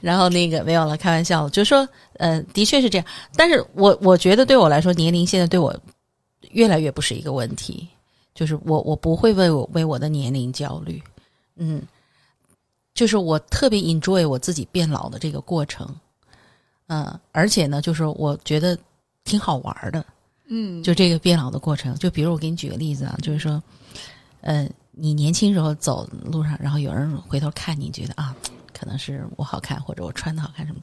[0.00, 3.06] 然后那个没有了，开玩笑，就是说，呃，的确是这样。
[3.36, 5.72] 但是我我觉得对我来说，年龄现在对我
[6.50, 7.88] 越来越不是一个问题。
[8.34, 11.00] 就是我我不会为我为我的年龄焦虑，
[11.56, 11.82] 嗯，
[12.94, 15.86] 就是我特别 enjoy 我自己变老的这个过程，
[16.86, 18.76] 嗯，而且呢，就是我觉得
[19.22, 20.02] 挺好玩的，
[20.48, 21.94] 嗯，就这个变老的过程。
[21.96, 23.62] 就比如我给你举个例子啊，就是说，
[24.40, 28.34] 呃，你年轻时候走路上，然后有人回头看你，觉得啊。
[28.74, 30.80] 可能是我好看，或者我穿的好看什么。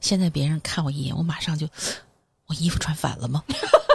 [0.00, 1.66] 现在别人看我一眼，我马上就，
[2.46, 3.42] 我衣服穿反了吗？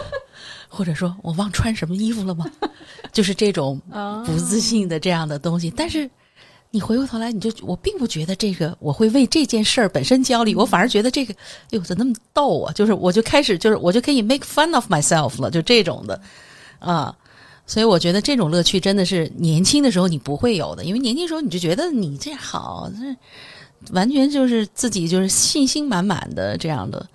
[0.68, 2.49] 或者说我忘穿什么衣服了吗？
[3.14, 3.80] 就是这种
[4.26, 5.70] 不自信的这样的东西。
[5.70, 6.10] 但是
[6.72, 11.36] 你回过头来，你就我并不觉得这个我会为这件事儿本身焦虑，我反而觉得这个，
[11.70, 12.74] 哟，怎么那么逗啊？
[12.74, 16.20] 就是我就开始就是我就可以 make fun of myself 了，就这种的
[16.80, 17.16] 啊。
[17.68, 27.07] 所以我觉得这种乐趣真的是年轻的时候你不会有的，因为年轻时候你就觉得你这好，这完全就是自己就是信心满满的这样的，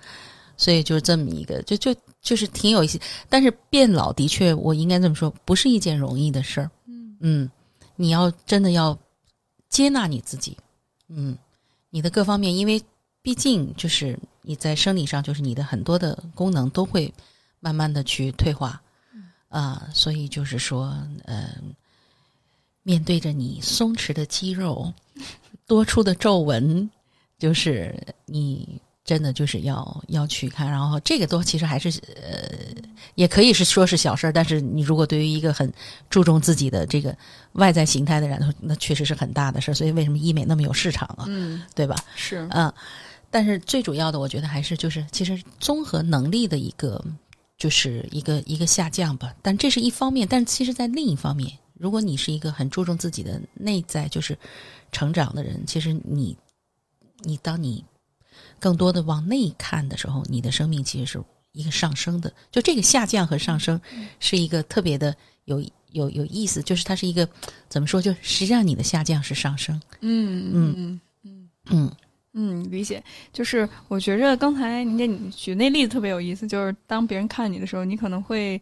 [0.57, 2.99] 所以就是这么一个，就就就是挺有意思。
[3.29, 6.69] 但是变老的确，我应该这么说，不是一件容易的事儿。
[6.85, 7.51] 嗯嗯，
[7.95, 8.97] 你要真的要
[9.69, 10.57] 接纳你自己，
[11.09, 11.37] 嗯，
[11.89, 12.81] 你的各方面，因为
[13.21, 17.13] 毕竟就是你在生理上，就是你的很多的功能都会
[17.59, 18.81] 慢慢的去退化。
[19.51, 21.75] 啊，所以就是说，嗯，
[22.83, 24.91] 面对着你松弛的肌肉、
[25.67, 26.89] 多出的皱纹，
[27.37, 27.93] 就是
[28.25, 30.71] 你真的就是要要去看。
[30.71, 32.49] 然后这个都其实还是呃，
[33.15, 35.69] 也可以是说是小事儿，但是你如果对于一个很
[36.09, 37.13] 注重自己的这个
[37.51, 39.73] 外在形态的人，那确实是很大的事儿。
[39.73, 41.25] 所以为什么医美那么有市场啊？
[41.27, 41.97] 嗯，对吧？
[42.15, 42.73] 是嗯，
[43.29, 47.03] 但是最主要的，我觉得还是就是其实综合能力的一个。
[47.61, 54.35] 就是一个一个下降吧，但这是一方面，但其实，在另一方面，如果你是一个很注重自己的内在，就是
[54.91, 56.35] 成长的人，其实你，
[57.19, 57.85] 你当你
[58.59, 62.33] 更多的往内看的时候，你的生命其实是一个上升的。
[62.51, 63.79] 就这个下降和上升，
[64.19, 67.29] 是一个特别的有有有意思，就是它是一个
[67.69, 68.01] 怎么说？
[68.01, 69.79] 就实际上你的下降是上升。
[69.99, 71.95] 嗯嗯嗯嗯嗯。
[72.33, 73.03] 嗯，理解。
[73.33, 78.59] 就是我觉着刚才您这你举那例子特别有意思，就是当别人看你的时候，你可能会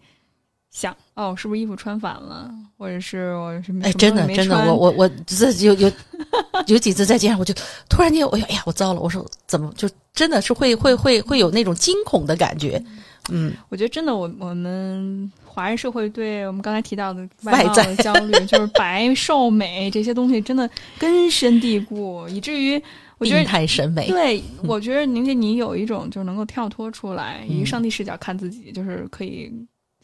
[0.71, 3.83] 想，哦，是不是衣服穿反了，或者是我什么？
[3.85, 5.91] 哎，真的真的，我我我这有有
[6.67, 7.53] 有几次在街上，我就
[7.87, 12.83] 突然间，我哎呀，我糟了，我说怎么就真的是会会会会有那种惊恐的感觉。
[13.31, 20.67] 嗯，我觉得真的，我我们华人社会对我们刚才提到的 外在的焦虑，就是白瘦美这些东西，真的
[20.97, 22.81] 根深蒂固，以至于。
[23.19, 29.51] 病态审美，对我觉得宁姐，你有一种就是能够跳脱出来，以上帝视角看自己，就是可以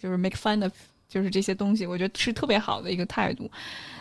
[0.01, 0.73] 就是 make fun of，
[1.07, 3.49] 就是这些东西，我觉得是特别好的一个态度。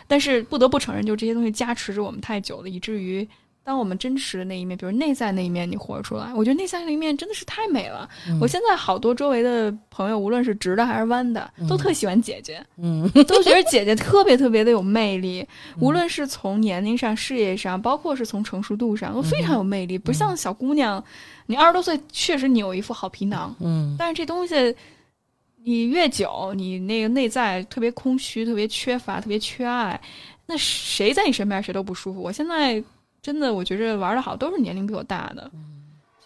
[0.07, 3.27] 但是不得不承认，就这些东西加持着我们太久了，以至于。
[3.65, 8.07] 当我们真实的那一面，比如内在那一面，你活出来，我觉得内在那一面真的是太美了。
[8.39, 15.43] 我现在好多周围的朋友，无论是直的还是弯的，都特喜欢姐姐，嗯，都觉得姐姐特别特别的有魅力。
[15.79, 19.97] 无论是从年龄上、事业上，包括是从成熟度上，都非常有魅力。
[19.97, 21.03] 不像小姑娘，
[21.47, 24.75] 你二十多岁确实你有一副好皮囊，嗯，但是这东西
[25.63, 29.99] 你越久，你那个内在特别空虚、特别缺乏、特别缺爱，
[30.45, 32.21] 那谁在你身边谁都不舒服。
[32.21, 32.83] 我现在。
[33.25, 35.49] 真的，我觉着玩的好都是年龄比我大的，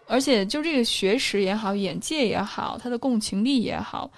[0.05, 4.11] 而且就这个学识也好，眼界也好，他的共情力也好，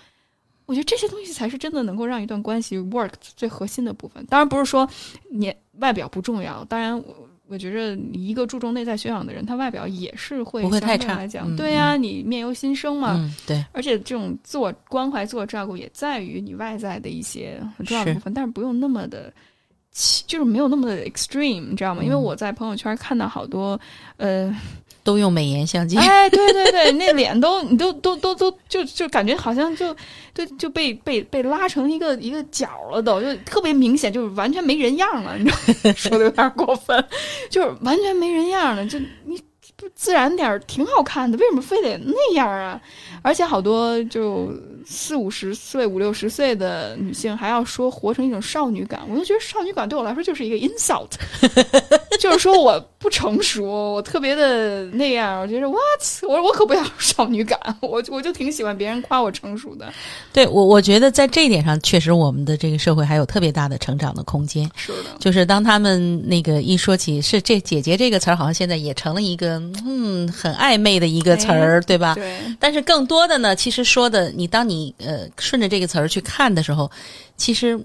[0.66, 4.26] 我觉得这些东西才是真的能够让一段关系 work 最核心的部分。
[4.26, 4.90] 当然不是说
[5.30, 13.64] 你外表不重要，当然我我觉着一个注重内在修养的人，他外表也是会不会太差来讲，对呀，你面由心生嘛，对。
[13.74, 19.32] 而且这种自我关怀、自我照顾也在于你外在的一些很重要的部分，但是不用那么的。
[20.26, 22.02] 就是没有那么的 extreme，你知道吗？
[22.04, 23.80] 因为我在朋友圈看到好多，
[24.18, 24.56] 呃，
[25.04, 25.98] 都用美颜相机。
[25.98, 29.94] 哎，对对对，那脸都你都都都都就就感觉好像就
[30.34, 35.38] 就就被被被拉成一个一个角了，都就特别明显，就是完全没人样了。
[35.38, 37.04] 你知道， 说的有点过分，
[37.50, 38.86] 就是完全没人样了。
[38.88, 39.38] 就你
[39.76, 42.80] 不自然点儿挺好看的，为什么非得那样啊？
[43.24, 44.54] 而且好多就
[44.86, 51.10] 四五十岁、五六十岁的女性还要说活成一种少女感，我就觉得少女感对我来说就是一个 insult，
[52.20, 59.92] 就是说我不成熟，我特别的那样，我觉得 what，我我可不要少女感，我我就挺喜欢别人夸我成熟的。
[60.32, 64.70] 对我，我觉得在这一点上，确实我们的这个社会还有特别大的成长的空间。
[64.76, 72.14] 是的，就是当他们那个一说起是这“姐姐”这个词儿，好像现在也成了一个嗯很暧昧的一个词儿，对吧？
[72.16, 72.38] 对。
[72.60, 76.90] 但是更多的呢，其实说的，你当你呃顺着这个词儿去看的时候，
[77.38, 77.80] 其实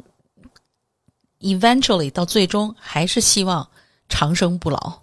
[1.40, 3.66] eventually 到最终还是希望
[4.08, 5.00] 长生不老，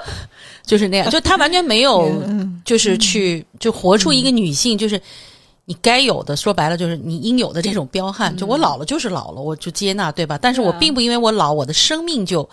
[0.64, 1.10] 就是那样。
[1.10, 2.10] 就他完全没有，
[2.64, 5.00] 就是去就活出一个女性，就是
[5.64, 8.36] 你该有的，说白了就是你应有的这种彪悍。
[8.36, 10.38] 就我老了就是老了，我就接纳，对吧？
[10.40, 12.48] 但是我并不因为我老，我的生命就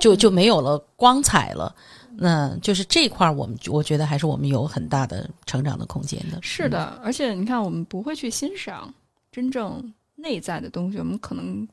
[0.00, 1.74] 就就没有了光彩了。
[2.18, 6.38] 那就是这块儿，我们我觉得还是我们有很大的成长的空间的。
[6.42, 8.92] 是的，而且你看，我们不会去欣赏
[9.30, 11.66] 真正内在的东西，我们可能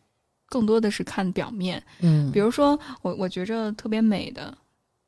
[0.47, 1.81] 更多的是看表面。
[1.99, 4.55] 嗯，比如说，我我觉着特别美的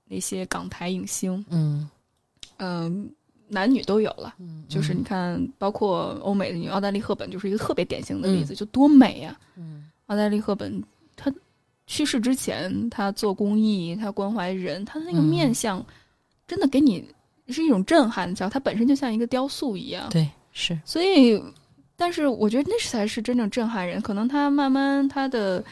[0.06, 1.90] 那些港台影星，嗯
[2.58, 3.10] 嗯，
[3.48, 4.36] 男女都有了。
[4.40, 9.38] 嗯，就是你看，包括欧美的女奥黛丽·赫本，就是一个特别典型的例子，就多美呀！
[9.56, 10.82] 嗯，奥黛丽·赫本
[11.16, 11.32] 她。
[11.88, 15.86] 去世之前，他做公益，他关怀人，他的那个面相，
[16.48, 17.08] 真的给你
[17.50, 18.34] 是一种震撼。
[18.34, 20.10] 叫他本身就像一个雕塑一样。
[20.10, 20.76] 对，是。
[20.84, 21.40] 所以，
[21.96, 24.02] 但是我觉得那才是真正震撼人。
[24.02, 25.64] 可能他慢慢他的，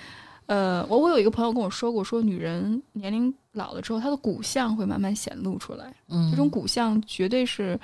[0.45, 5.91] 呃，我我有一个朋友跟我说过，说女人年龄老了之后，她的骨相会慢慢显露出来。
[6.09, 7.80] 嗯，这种骨相绝对是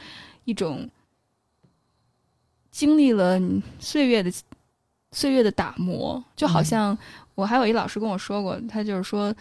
[0.46, 0.88] 一种
[2.70, 3.42] 经历了
[3.80, 4.32] 岁月的
[5.12, 6.96] 岁月的打磨，就好像。
[7.40, 9.34] 我还有一老师跟我说过，他就是说，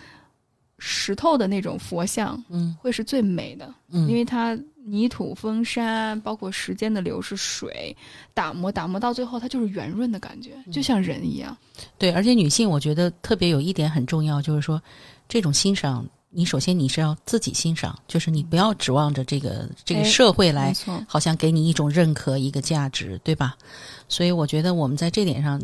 [0.79, 7.95] 石头的那种佛像，嗯，会是最美的，嗯，因为它泥土、风沙，包括时间的流逝、水
[8.33, 11.57] 打磨、打磨到最后，它就是圆润的感觉，就像人一样。
[11.99, 14.81] 对，而且女性，我觉得特别有一点很重要，就是说，
[15.29, 20.73] 这种欣赏，你首先你是要自己欣赏，就是你不要指望着这个这个社会来，
[21.09, 23.57] 好像给你一种认可、一个价值，对吧？
[24.09, 25.61] 所以我觉得我们在这点上，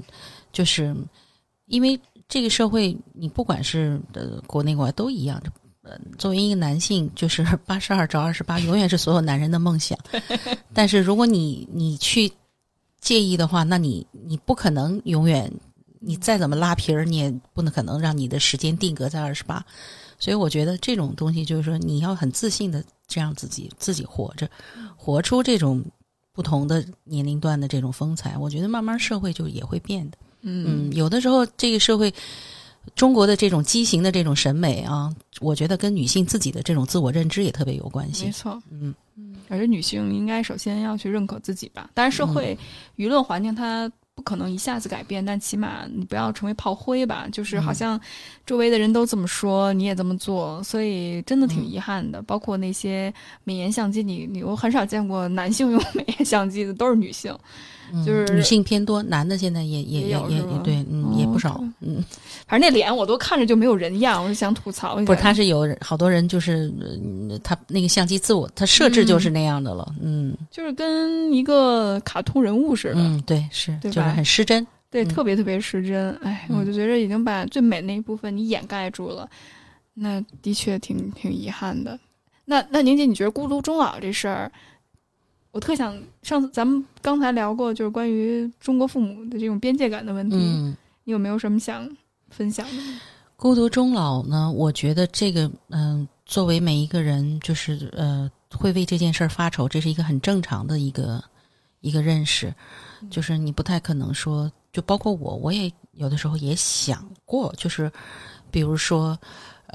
[0.52, 0.92] 就是
[1.66, 1.96] 因为。
[2.34, 5.40] 这个社会，你不管是呃国内国外都一样。
[5.82, 9.96] 呃，作为一个男性，就是 八十二找二十八，永远是所有男人的梦想。
[10.74, 12.28] 但是如果你你去
[13.00, 15.48] 介意的话，那你你不可能永远，
[16.00, 19.64] 你再怎么拉皮儿，你也不能可能让你的时间定格在二十八。
[20.18, 24.50] 所以我觉得这种东西就是说，你要很自信的这样自己自己活着，
[24.96, 25.84] 活出这种
[26.32, 28.36] 不同的年龄段的这种风采。
[28.36, 30.18] 我觉得慢慢社会就也会变的。
[30.44, 32.12] 嗯，有的时候这个社会，
[32.94, 38.26] 中国的这种畸形的这种审美啊，我觉得跟女性自己的这种自我认知也特别有关系。
[38.26, 41.90] 没错，嗯嗯，而且女性应该首先要去认可自己吧。
[41.94, 42.56] 当然，社会
[42.96, 47.26] 舆论环境它不可能一下子改变，但起码你不要成为炮灰吧。
[47.32, 47.98] 就是好像
[48.44, 52.20] 周围的人都这么说，你也这么做，所以真的挺遗憾的。
[52.22, 53.12] 包括那些
[53.44, 57.36] 美颜相机，你你我很少见过男性用 美颜相机的，都是女性。
[58.04, 62.02] 就是女性偏多，男的现在也也也也也对，嗯，也不少，嗯，
[62.46, 65.06] 反正那脸我都看着就没有人样，我就想吐槽一下。
[65.06, 66.72] 不是，他是有好多人，就是
[67.42, 79.28] 他那个相机自我他设置就是那样的了，嗯，就是跟一个卡通人物似的，嗯，对，是，就是很失真，对，特别特别失真，哎，我就觉得已经把最美那一部分你掩盖住了，
[79.94, 81.98] 那的确挺挺遗憾的。
[82.46, 84.52] 那那宁姐，你觉得孤独终老这事儿？
[85.54, 90.36] 我特想上次咱们刚才聊过，就是关于中国父母的这种边界感的问题。
[90.36, 91.88] 嗯，你有没有什么想
[92.28, 92.82] 分享的？
[93.36, 94.50] 孤独终老呢？
[94.50, 101.22] 我觉得这个，嗯，作为每一个人，就是呃，会为这件事儿发愁，这是一个很正常的一个
[101.82, 102.52] 一个认识。
[103.08, 107.88] 就是你不太可能说，就包括我，我也有的时候也想过，就是
[108.50, 109.16] 比如说。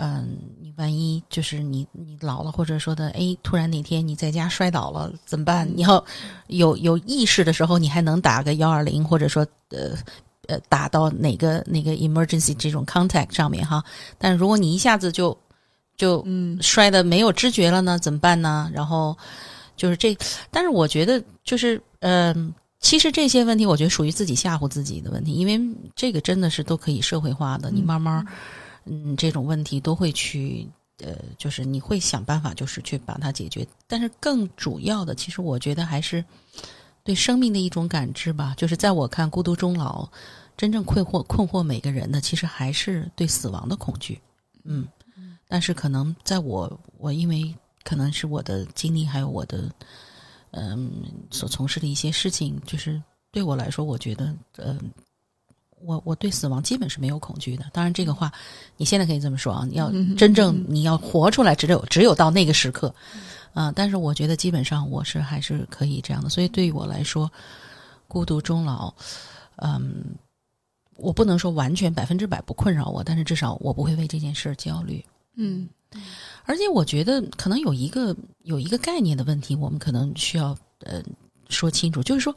[0.02, 5.70] 嗯，你万一就是你你老了，或者说的，哎，突然哪天你在家摔倒了怎么办？
[5.76, 6.04] 你要
[6.48, 9.92] 有有意识的时候，你还能打个幺二零，或者说呃
[10.48, 13.84] 呃打到哪个哪个 emergency 这种 contact 上面哈。
[14.18, 15.38] 但如果你一下子就
[15.98, 18.72] 就嗯摔的没有知觉了呢，怎么办呢？
[18.74, 19.18] 然后
[19.76, 20.18] 就是这，
[20.50, 25.60] 但是我觉得就是嗯，其实这些问题，我觉得属于自己吓唬自己的问题，因为
[25.94, 28.26] 这个真的是都可以社会化的，你慢慢。
[28.86, 30.68] 嗯，这种问题都会去，
[30.98, 33.68] 呃，就是你会想办法，就是去把它解决。
[33.88, 36.24] 但是更主要的，其实我觉得还是
[37.04, 38.54] 对生命的一种感知吧。
[38.58, 40.08] 就是在我看，孤独终老，
[40.58, 44.20] 真正困惑困惑每个人的，其实还是对死亡的恐惧。
[44.64, 44.88] 嗯，
[45.48, 47.54] 但是可能在我，我因为
[47.84, 49.72] 可能是我的经历，还有我的
[50.52, 50.92] 嗯，
[51.32, 53.02] 所从事的一些事情，就是
[53.32, 54.92] 对我来说，我觉得，嗯，
[55.82, 57.66] 我我对死亡基本是没有恐惧的。
[57.74, 58.32] 当然，这个话
[58.78, 62.94] 你现在可以这么说啊，你要嗯真正你要活出来，只有只有到那个时刻，
[63.54, 66.30] 啊、但是我觉得基本上我是还是可以这样的。
[66.30, 67.32] 所以对于我来说，
[68.08, 68.94] 孤独终老，
[69.58, 70.04] 嗯，
[70.96, 75.04] 我不能说完全百分之百不困扰我，但是至少我不会为这件事焦虑。
[75.36, 75.68] 嗯
[76.46, 81.02] 而且我觉得可能有一个有一个概念的问题，我们可能需要呃
[81.48, 82.36] 说清楚，就是说，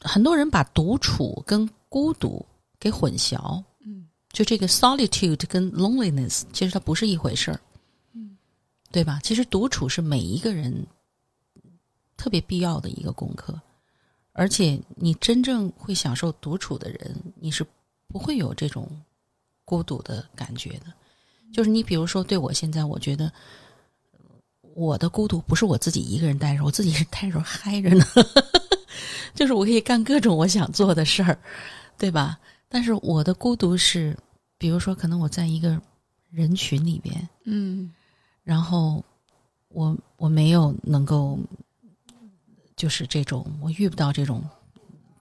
[0.00, 2.44] 很多人把独处跟孤独
[2.78, 4.06] 给混淆，嗯。
[4.32, 7.58] 就这个 solitude 跟 loneliness 其实它不是一回事儿，
[8.12, 8.36] 嗯，
[8.92, 9.18] 对吧？
[9.22, 10.86] 其实独处是每一个人
[12.18, 13.58] 特别必要的一个功课，
[14.32, 17.64] 而且你真正会享受独处的人，你是
[18.08, 18.86] 不会有这种
[19.64, 20.92] 孤独的感觉的。
[21.50, 23.32] 就是你比如说，对我现在，我觉得
[24.74, 28.04] 我的孤独不是我自己一个人待着，我自己是待着嗨着呢，
[29.36, 31.38] 就是我可以干各种我想做的事儿，
[31.96, 32.36] 对吧？
[32.68, 34.16] 但是我的孤独是，
[34.58, 35.80] 比如说，可能我在一个
[36.30, 37.92] 人群里边，嗯
[38.42, 39.04] 然后
[39.68, 41.38] 我我没有能够，
[42.74, 44.42] 就是这种我遇不到这种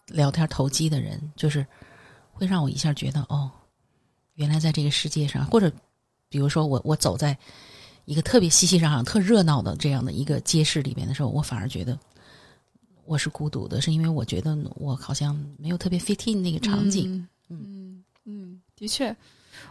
[0.08, 1.66] 聊天投机的人，就是
[2.32, 3.52] 会让我一下觉得哦，
[4.36, 5.72] 原来在这个世界上，或者
[6.30, 7.38] 比如说我我走在
[8.06, 11.98] 一个特别熙熙攘攘、特热闹的这样的一个街市里面的时候，我反而觉得
[13.06, 17.28] 我是孤独的，是因为我觉得我好像没有特别 fit in 那个场景。
[17.50, 19.16] 嗯嗯嗯，的确，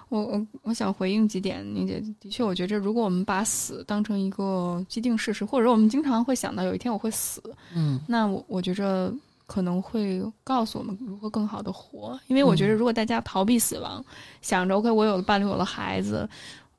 [0.09, 7.43] 我我我想回应几点，宁姐，的确，我觉着如果我们把死当成一个既定事实，或者说我们经常会想到有一天我会死，
[7.74, 9.12] 嗯那我我觉着
[9.47, 14.05] 可能会告诉我们如何更好的活，因为我觉得如果大家逃避死亡，
[14.41, 16.28] 想着 OK 我有了伴侣，有了孩子。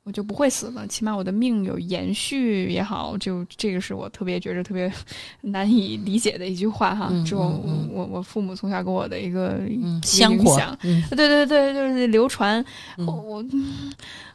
[0.05, 4.91] 我就不会死了，起码我的命有延续也好，就这个是我特别觉着特别
[5.41, 7.07] 难以理解的一句话哈。
[7.11, 7.59] 嗯这我
[7.91, 12.63] 我我父母从小给我的一个嗯，影响，嗯对对对，就是流传。
[12.97, 13.45] 嗯我我，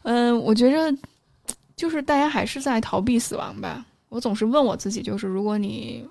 [0.03, 0.99] 嗯、我觉着
[1.77, 3.87] 就是大家还是在逃避死亡吧。
[4.09, 6.05] 我总是问我自己，就是如果你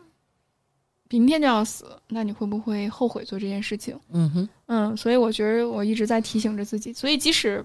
[1.10, 3.99] 明天就要死，那你会不会后悔做这件事情？
[4.14, 7.62] 嗯哼嗯，所以我觉得我一直在提醒着自己，所以即使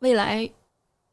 [0.00, 0.46] 未来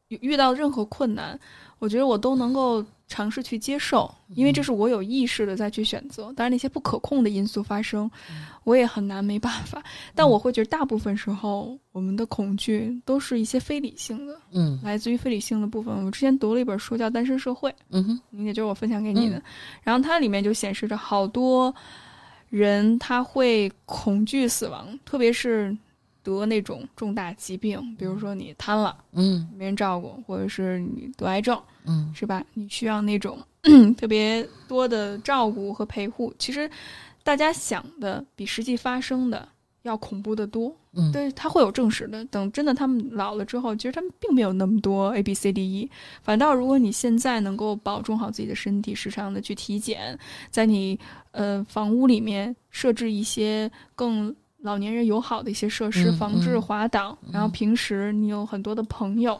[0.09, 1.39] 遇遇到任何困难，
[1.79, 6.25] 我觉得我都能够尝试去接受，因为这是我有意识的再去选择。
[6.33, 8.09] 当然，那些不可控的因素发生，
[8.65, 9.81] 我也很难没办法。
[10.13, 16.05] 但我会觉得，大部分时候我们的恐惧都是一些非理性的，嗯来自于非理性的部分。
[16.05, 19.41] 我之前读了一本书叫《单身社会》，嗯哼也就是我分享给你的。
[19.83, 21.73] 然后它里面就显示着好多
[22.49, 25.75] 人他会恐惧死亡，特别是
[26.23, 32.43] 得那种重大疾病，比如说你瘫了嗯没人照顾，或者是你得癌症，嗯是吧？
[32.53, 33.37] 你需要那种
[33.97, 36.33] 特别多的照顾和陪护。
[36.37, 36.69] 其实
[37.23, 39.47] 大家想的比实际发生的
[39.83, 40.75] 要恐怖的多。
[40.93, 42.25] 嗯，对，他会有证实的。
[42.25, 45.91] 等真的他们老了之后，其实他们并没有那么多 A B C D E。
[46.23, 50.17] 反倒如果你现在能够保重好自己的身体，时常的去体检，
[50.49, 50.99] 在你
[51.29, 57.17] 呃房屋里面设置一些更老年人友好的一些设施，嗯防治嗯滑倒。
[57.31, 59.39] 然后平时你有很多的朋友。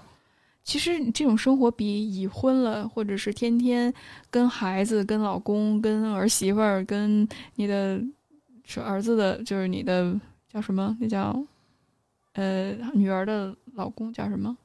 [0.66, 3.92] 其实这种生活比已婚了，或者是天天
[4.30, 8.00] 跟孩子、跟老公、跟儿媳妇儿、跟你的
[8.66, 10.14] 是儿子的，就是你的
[10.52, 10.96] 叫什么？
[11.00, 11.42] 那叫
[12.34, 14.56] 呃女儿的老公叫什么？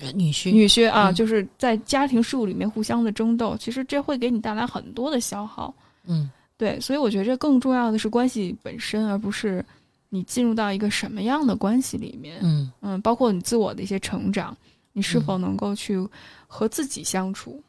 [0.00, 5.74] 呃女婿女婿啊，嗯就是在家庭事务里面互相的争斗，其实这会给你带来很多的消耗。
[6.06, 9.64] 嗯对，所以我觉着更重要的是关系本身，而不是
[10.08, 12.38] 你进入到一个什么样的关系里面。
[12.42, 14.56] 嗯嗯，包括你自我的一些成长，
[14.92, 15.98] 你是嗯否能够去
[16.46, 17.62] 和自己相处？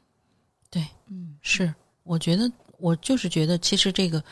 [0.70, 1.74] 对，嗯，是，
[2.04, 4.24] 我觉得我就是觉得，其实这个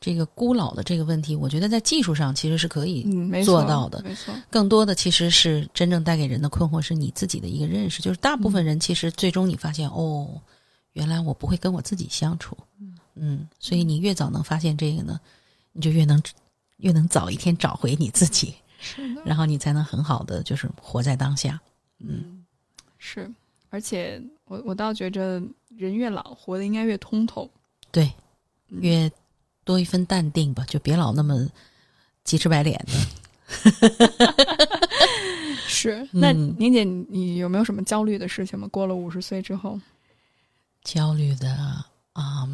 [0.00, 3.02] 这个孤老的这个问题，我觉得在技术上其实是可以，
[3.44, 4.34] 做到的没错。
[4.50, 10.40] 更多的其实是真正带给人的困惑是你自己的一个认识，就是大部分人其实最终你发现、哦，
[10.92, 12.56] 原来我不会跟我自己相处，
[13.14, 15.18] 嗯，所以你越早能发现这个呢，
[15.72, 16.22] 你就越能
[16.82, 21.58] 越能早一天找回你自己，是，然后你才能很好的就是活在当下，
[21.98, 22.44] 嗯，
[22.98, 23.28] 是，
[23.70, 25.42] 而且我我倒觉着
[25.76, 27.50] 人越老，活的应该越通透，
[27.90, 28.12] 对，
[28.68, 28.80] 嗯。
[28.80, 29.10] 越
[29.64, 31.48] 多一分淡定吧，就别老那么
[32.24, 32.92] 急赤白脸的。
[35.68, 36.08] 是。
[36.10, 38.66] 那嗯宁姐，你你有没有什么焦虑的事情吗？
[38.72, 39.80] 过了五十岁之后，
[40.82, 41.48] 焦虑的
[42.12, 42.48] 啊、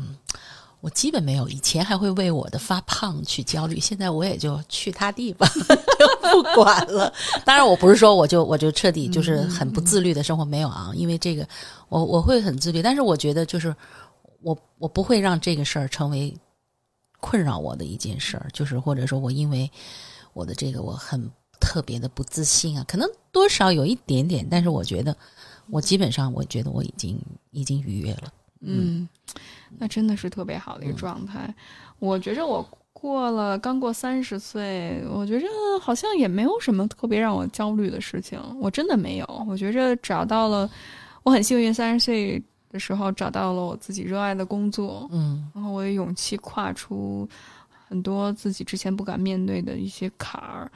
[0.80, 1.48] 我基本没有。
[1.48, 5.48] 以前还会为我的发胖去焦虑，现在我也就去他地吧，
[5.98, 7.12] 就不管了。
[7.44, 10.92] 当然，我不是说我就我就彻底就是很不自律的生活，没有啊。
[10.94, 11.46] 因为这个，
[11.88, 13.74] 我我会很自律，但是我觉得就是
[14.42, 16.36] 我我不会让这个事儿成为
[17.20, 19.70] 困扰我的一件事儿，就是或者说我因为
[20.32, 25.16] 我的这个我很特别的不自信啊，可能多少有一点点，但是我觉得
[25.70, 27.20] 我基本上我觉得我已经
[27.50, 28.32] 已经愉悦了。
[28.60, 29.08] 嗯，
[29.78, 31.54] 那真的是特别好的一个状态。
[31.98, 35.46] 我觉着我过了刚过三十岁，我觉着
[35.80, 39.46] 好像也没有什么特别让我焦虑的事情，我真的没有。
[39.48, 40.68] 我觉着找到了，
[41.22, 47.28] 我很幸运，三十岁的时候找到了我自己热爱的工作，嗯然后我有勇气跨出
[47.88, 50.70] 很多自己之前不敢面对的一些坎儿。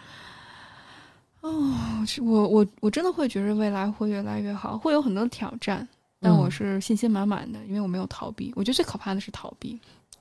[1.41, 1.75] 哦，
[2.21, 5.87] 我我我真的会觉得未来会越来越好，会有很多挑战，
[6.23, 8.53] 但嗯我是信心满满的，因为我没有逃避。
[8.55, 9.79] 我觉得最可怕的是逃避。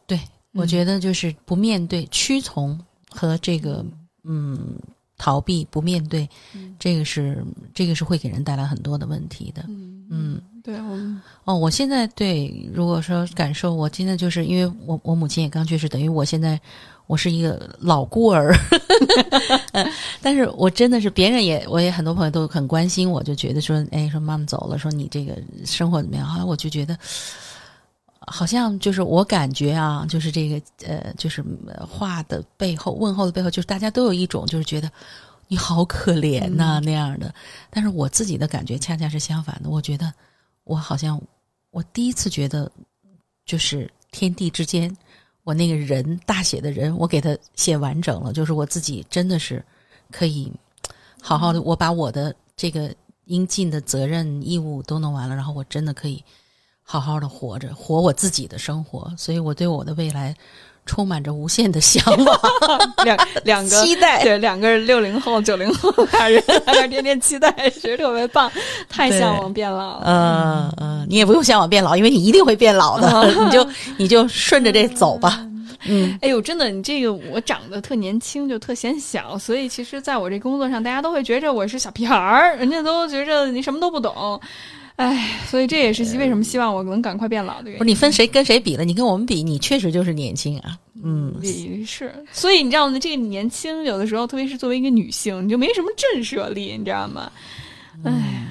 [0.08, 0.20] 对，
[0.54, 2.78] 我嗯觉得就是不面对、屈从
[3.10, 3.86] 和这个
[4.24, 4.76] 嗯
[5.18, 9.64] 逃避、不面对，嗯这个是这个是会给人带来很多的问题的。
[9.68, 16.60] 嗯嗯，对，我们哦，我现在对，如果说感受，我现在就是因为我我母亲也刚去世，等于我现在
[17.08, 18.54] 我是一个老孤儿，
[20.22, 26.26] 但是我真的是别人也，我也很多朋友都很关心我，就觉得说，哎，说妈妈走了，说你这个生活怎么样？
[26.26, 26.98] 后来我就觉得。
[28.28, 34.90] 好像就是我感觉啊，就是这个呃，就是呃话的背后问候的背后，就是大家都有一种就是觉得
[35.48, 37.34] 你好可怜呐、那样的。
[37.72, 40.14] 但是我自己的感觉恰恰是相反的，我觉得
[40.66, 41.20] 我好像
[41.72, 42.72] 我第一次觉得，
[43.44, 44.96] 就是天地之间，
[45.44, 49.64] 我那个人大写的人，我给他写完整了，就是我自己真的是
[50.12, 50.52] 可以
[51.22, 52.94] 好好的，我把我的这个
[53.26, 56.24] 应尽的责任义务都弄完了，然后我真的可以
[56.84, 60.36] 好好的活着，活我自己的生活，所以我对我的未来
[60.92, 62.40] 充满着无限的向往、
[63.06, 64.22] 两两个 期待。
[64.22, 67.50] 对两个六零后、九零后俩人 在那天天期待，
[67.82, 68.52] 觉得特别棒，
[68.90, 70.04] 太向往变老了。
[70.06, 73.66] 嗯嗯，你也不用向往变老，因为你一定会变老的，你就
[73.96, 75.48] 你就顺着这走吧。
[75.86, 84.38] 嗯，哎呦，真的，你这个我长得特年轻，就特显小，所以其实在我这工作上，大家都会觉着我是小屁孩儿，人家都觉着你什么都不懂。
[85.02, 87.78] 哎，所以这也是为什么希望我能赶快变老的原因。
[87.80, 88.86] 不是你分谁跟谁比了？
[88.86, 90.78] 你跟我们比，你确实就是年轻啊。
[91.04, 93.00] 嗯，也是，所以你知道吗？
[93.00, 97.32] 这个年轻有的时候，特别是作为一个女性，你就没什么震慑力，你知道吗？
[98.06, 98.46] 哎，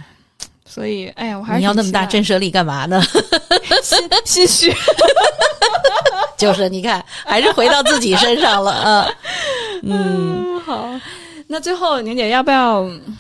[0.67, 3.01] 所以哎呀，我还是你要那么大震慑力干嘛呢？
[3.83, 4.75] 心心虚。
[6.37, 9.09] 就是你看，还是回到自己身上了啊。
[9.83, 10.89] 嗯，嗯，好，
[11.47, 13.17] 那最后宁姐要不要嗯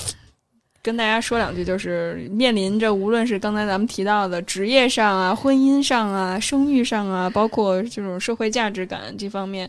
[0.82, 1.64] 跟大家说两句？
[1.64, 9.68] 就是面临着无论是刚才咱们提到的职业上啊、婚姻上啊、生育上啊，包括这种社会价值感这方面，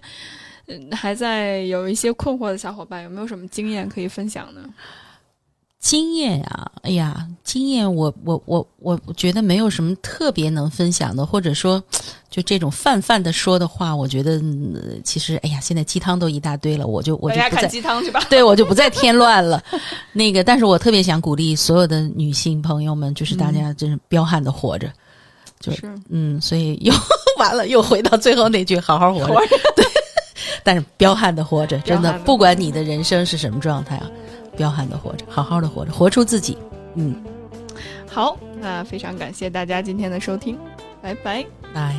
[0.67, 4.61] 嗯，还在有一些困惑的小伙伴，有没有什么经验可以分享呢？
[5.81, 11.83] 经验啊，哎呀，经验我我我我我觉得没有什么特别能分享的，或者说
[12.29, 18.23] 就这种泛泛的说的话，我觉得、嗯其实哎呀，现在鸡汤都一大堆了，我就我就不再鸡汤去吧。
[18.29, 19.61] 对我就不再添乱了。
[20.13, 24.87] 那个，但是我特别想鼓励所有的女性朋友们，就是大家真是彪悍的活着。
[25.59, 26.93] 就是嗯，所以又
[27.37, 29.27] 完了，又回到最后那句“好好活着”。
[29.33, 29.85] 活着对，
[30.63, 34.09] 但是彪悍的活着，真的不管你的人生是什么状态啊，
[34.61, 36.55] 彪悍的活着，好好的活着，活出自己。
[36.93, 37.15] 嗯，
[38.07, 40.55] 好，那非常感谢大家今天的收听，
[41.01, 41.43] 拜拜。
[41.73, 41.95] 拜。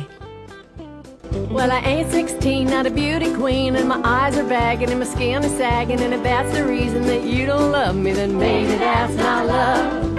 [1.51, 5.05] Well, I ain't 16, not a beauty queen, and my eyes are bagging and my
[5.05, 5.99] skin is sagging.
[5.99, 10.15] And if that's the reason that you don't love me, then maybe that's not love.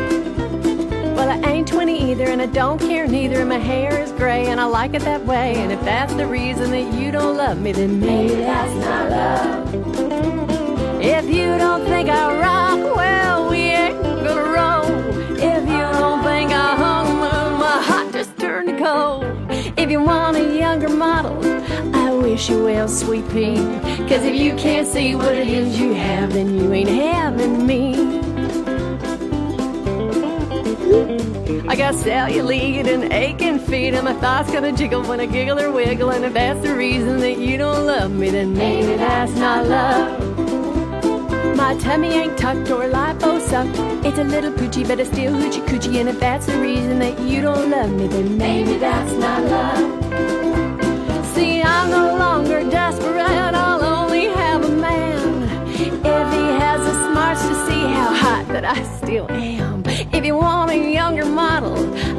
[1.17, 4.49] Well, I ain't 20 either, and I don't care neither, and my hair is gray,
[4.49, 5.55] and I like it that way.
[5.57, 10.54] And if that's the reason that you don't love me, then maybe that's not love.
[11.07, 14.87] If you don't think I rock, well, we ain't gonna roll.
[15.37, 19.27] If you don't think I hung, well, my heart just turned to cold.
[19.79, 21.39] If you want a younger model,
[21.95, 23.57] I wish you well, sweet pea.
[24.09, 27.93] Cause if you can't see what it is you have, then you ain't having me.
[31.69, 35.71] I got cellulite and aching feet, and my thoughts gonna jiggle when I giggle or
[35.71, 36.13] wiggle.
[36.13, 40.24] And if that's the reason that you don't love me, then maybe that's not love.
[41.65, 43.79] My tummy ain't tucked or lipo sucked.
[44.05, 45.99] It's a little poochie, but it's still hoochie coochie.
[45.99, 51.27] And if that's the reason that you don't love me, then maybe that's not love.
[51.35, 55.43] See, I'm no longer desperate, I'll only have a man.
[55.71, 59.85] If he has the smarts to see how hot that I still am.
[60.13, 61.79] If you want a younger model,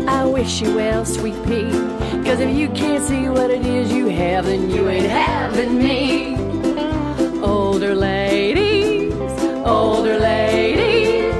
[0.09, 1.69] I wish you well, sweet pea.
[2.25, 6.35] Cause if you can't see what it is you have, then you ain't having me.
[7.43, 8.84] Older ladies,
[9.67, 11.33] Older ladies,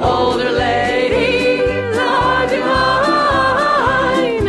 [0.00, 4.44] older ladies are divine.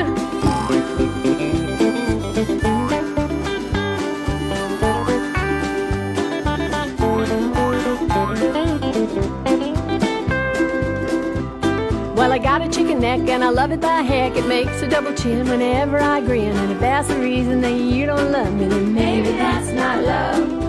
[12.16, 14.36] Well, I got a chicken neck and I love it by heck.
[14.36, 16.56] It makes a double chin whenever I grin.
[16.56, 20.63] And if that's the reason that you don't love me, then maybe that's not love.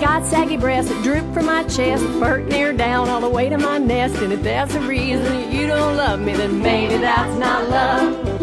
[0.00, 3.56] Got saggy breasts that droop from my chest, burnt near down all the way to
[3.56, 4.16] my nest.
[4.16, 8.42] And if that's the reason you don't love me, then maybe that's not love.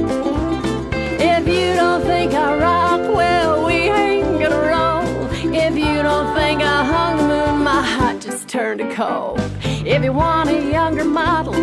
[1.22, 5.54] If you don't think I rock, well, we ain't gonna roll.
[5.54, 9.40] If you don't think I hung the moon, my heart just turned to cold.
[9.64, 11.54] If you want a younger model,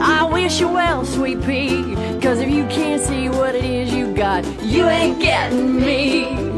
[0.00, 1.96] I wish you well, sweet pea.
[2.20, 6.50] Cause if you can't see what it is you got, you ain't getting me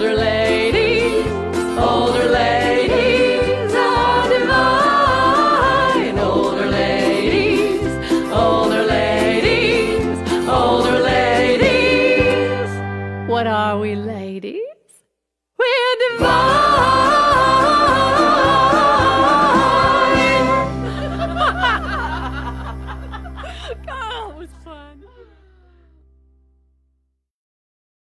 [0.00, 0.59] shoulder lay.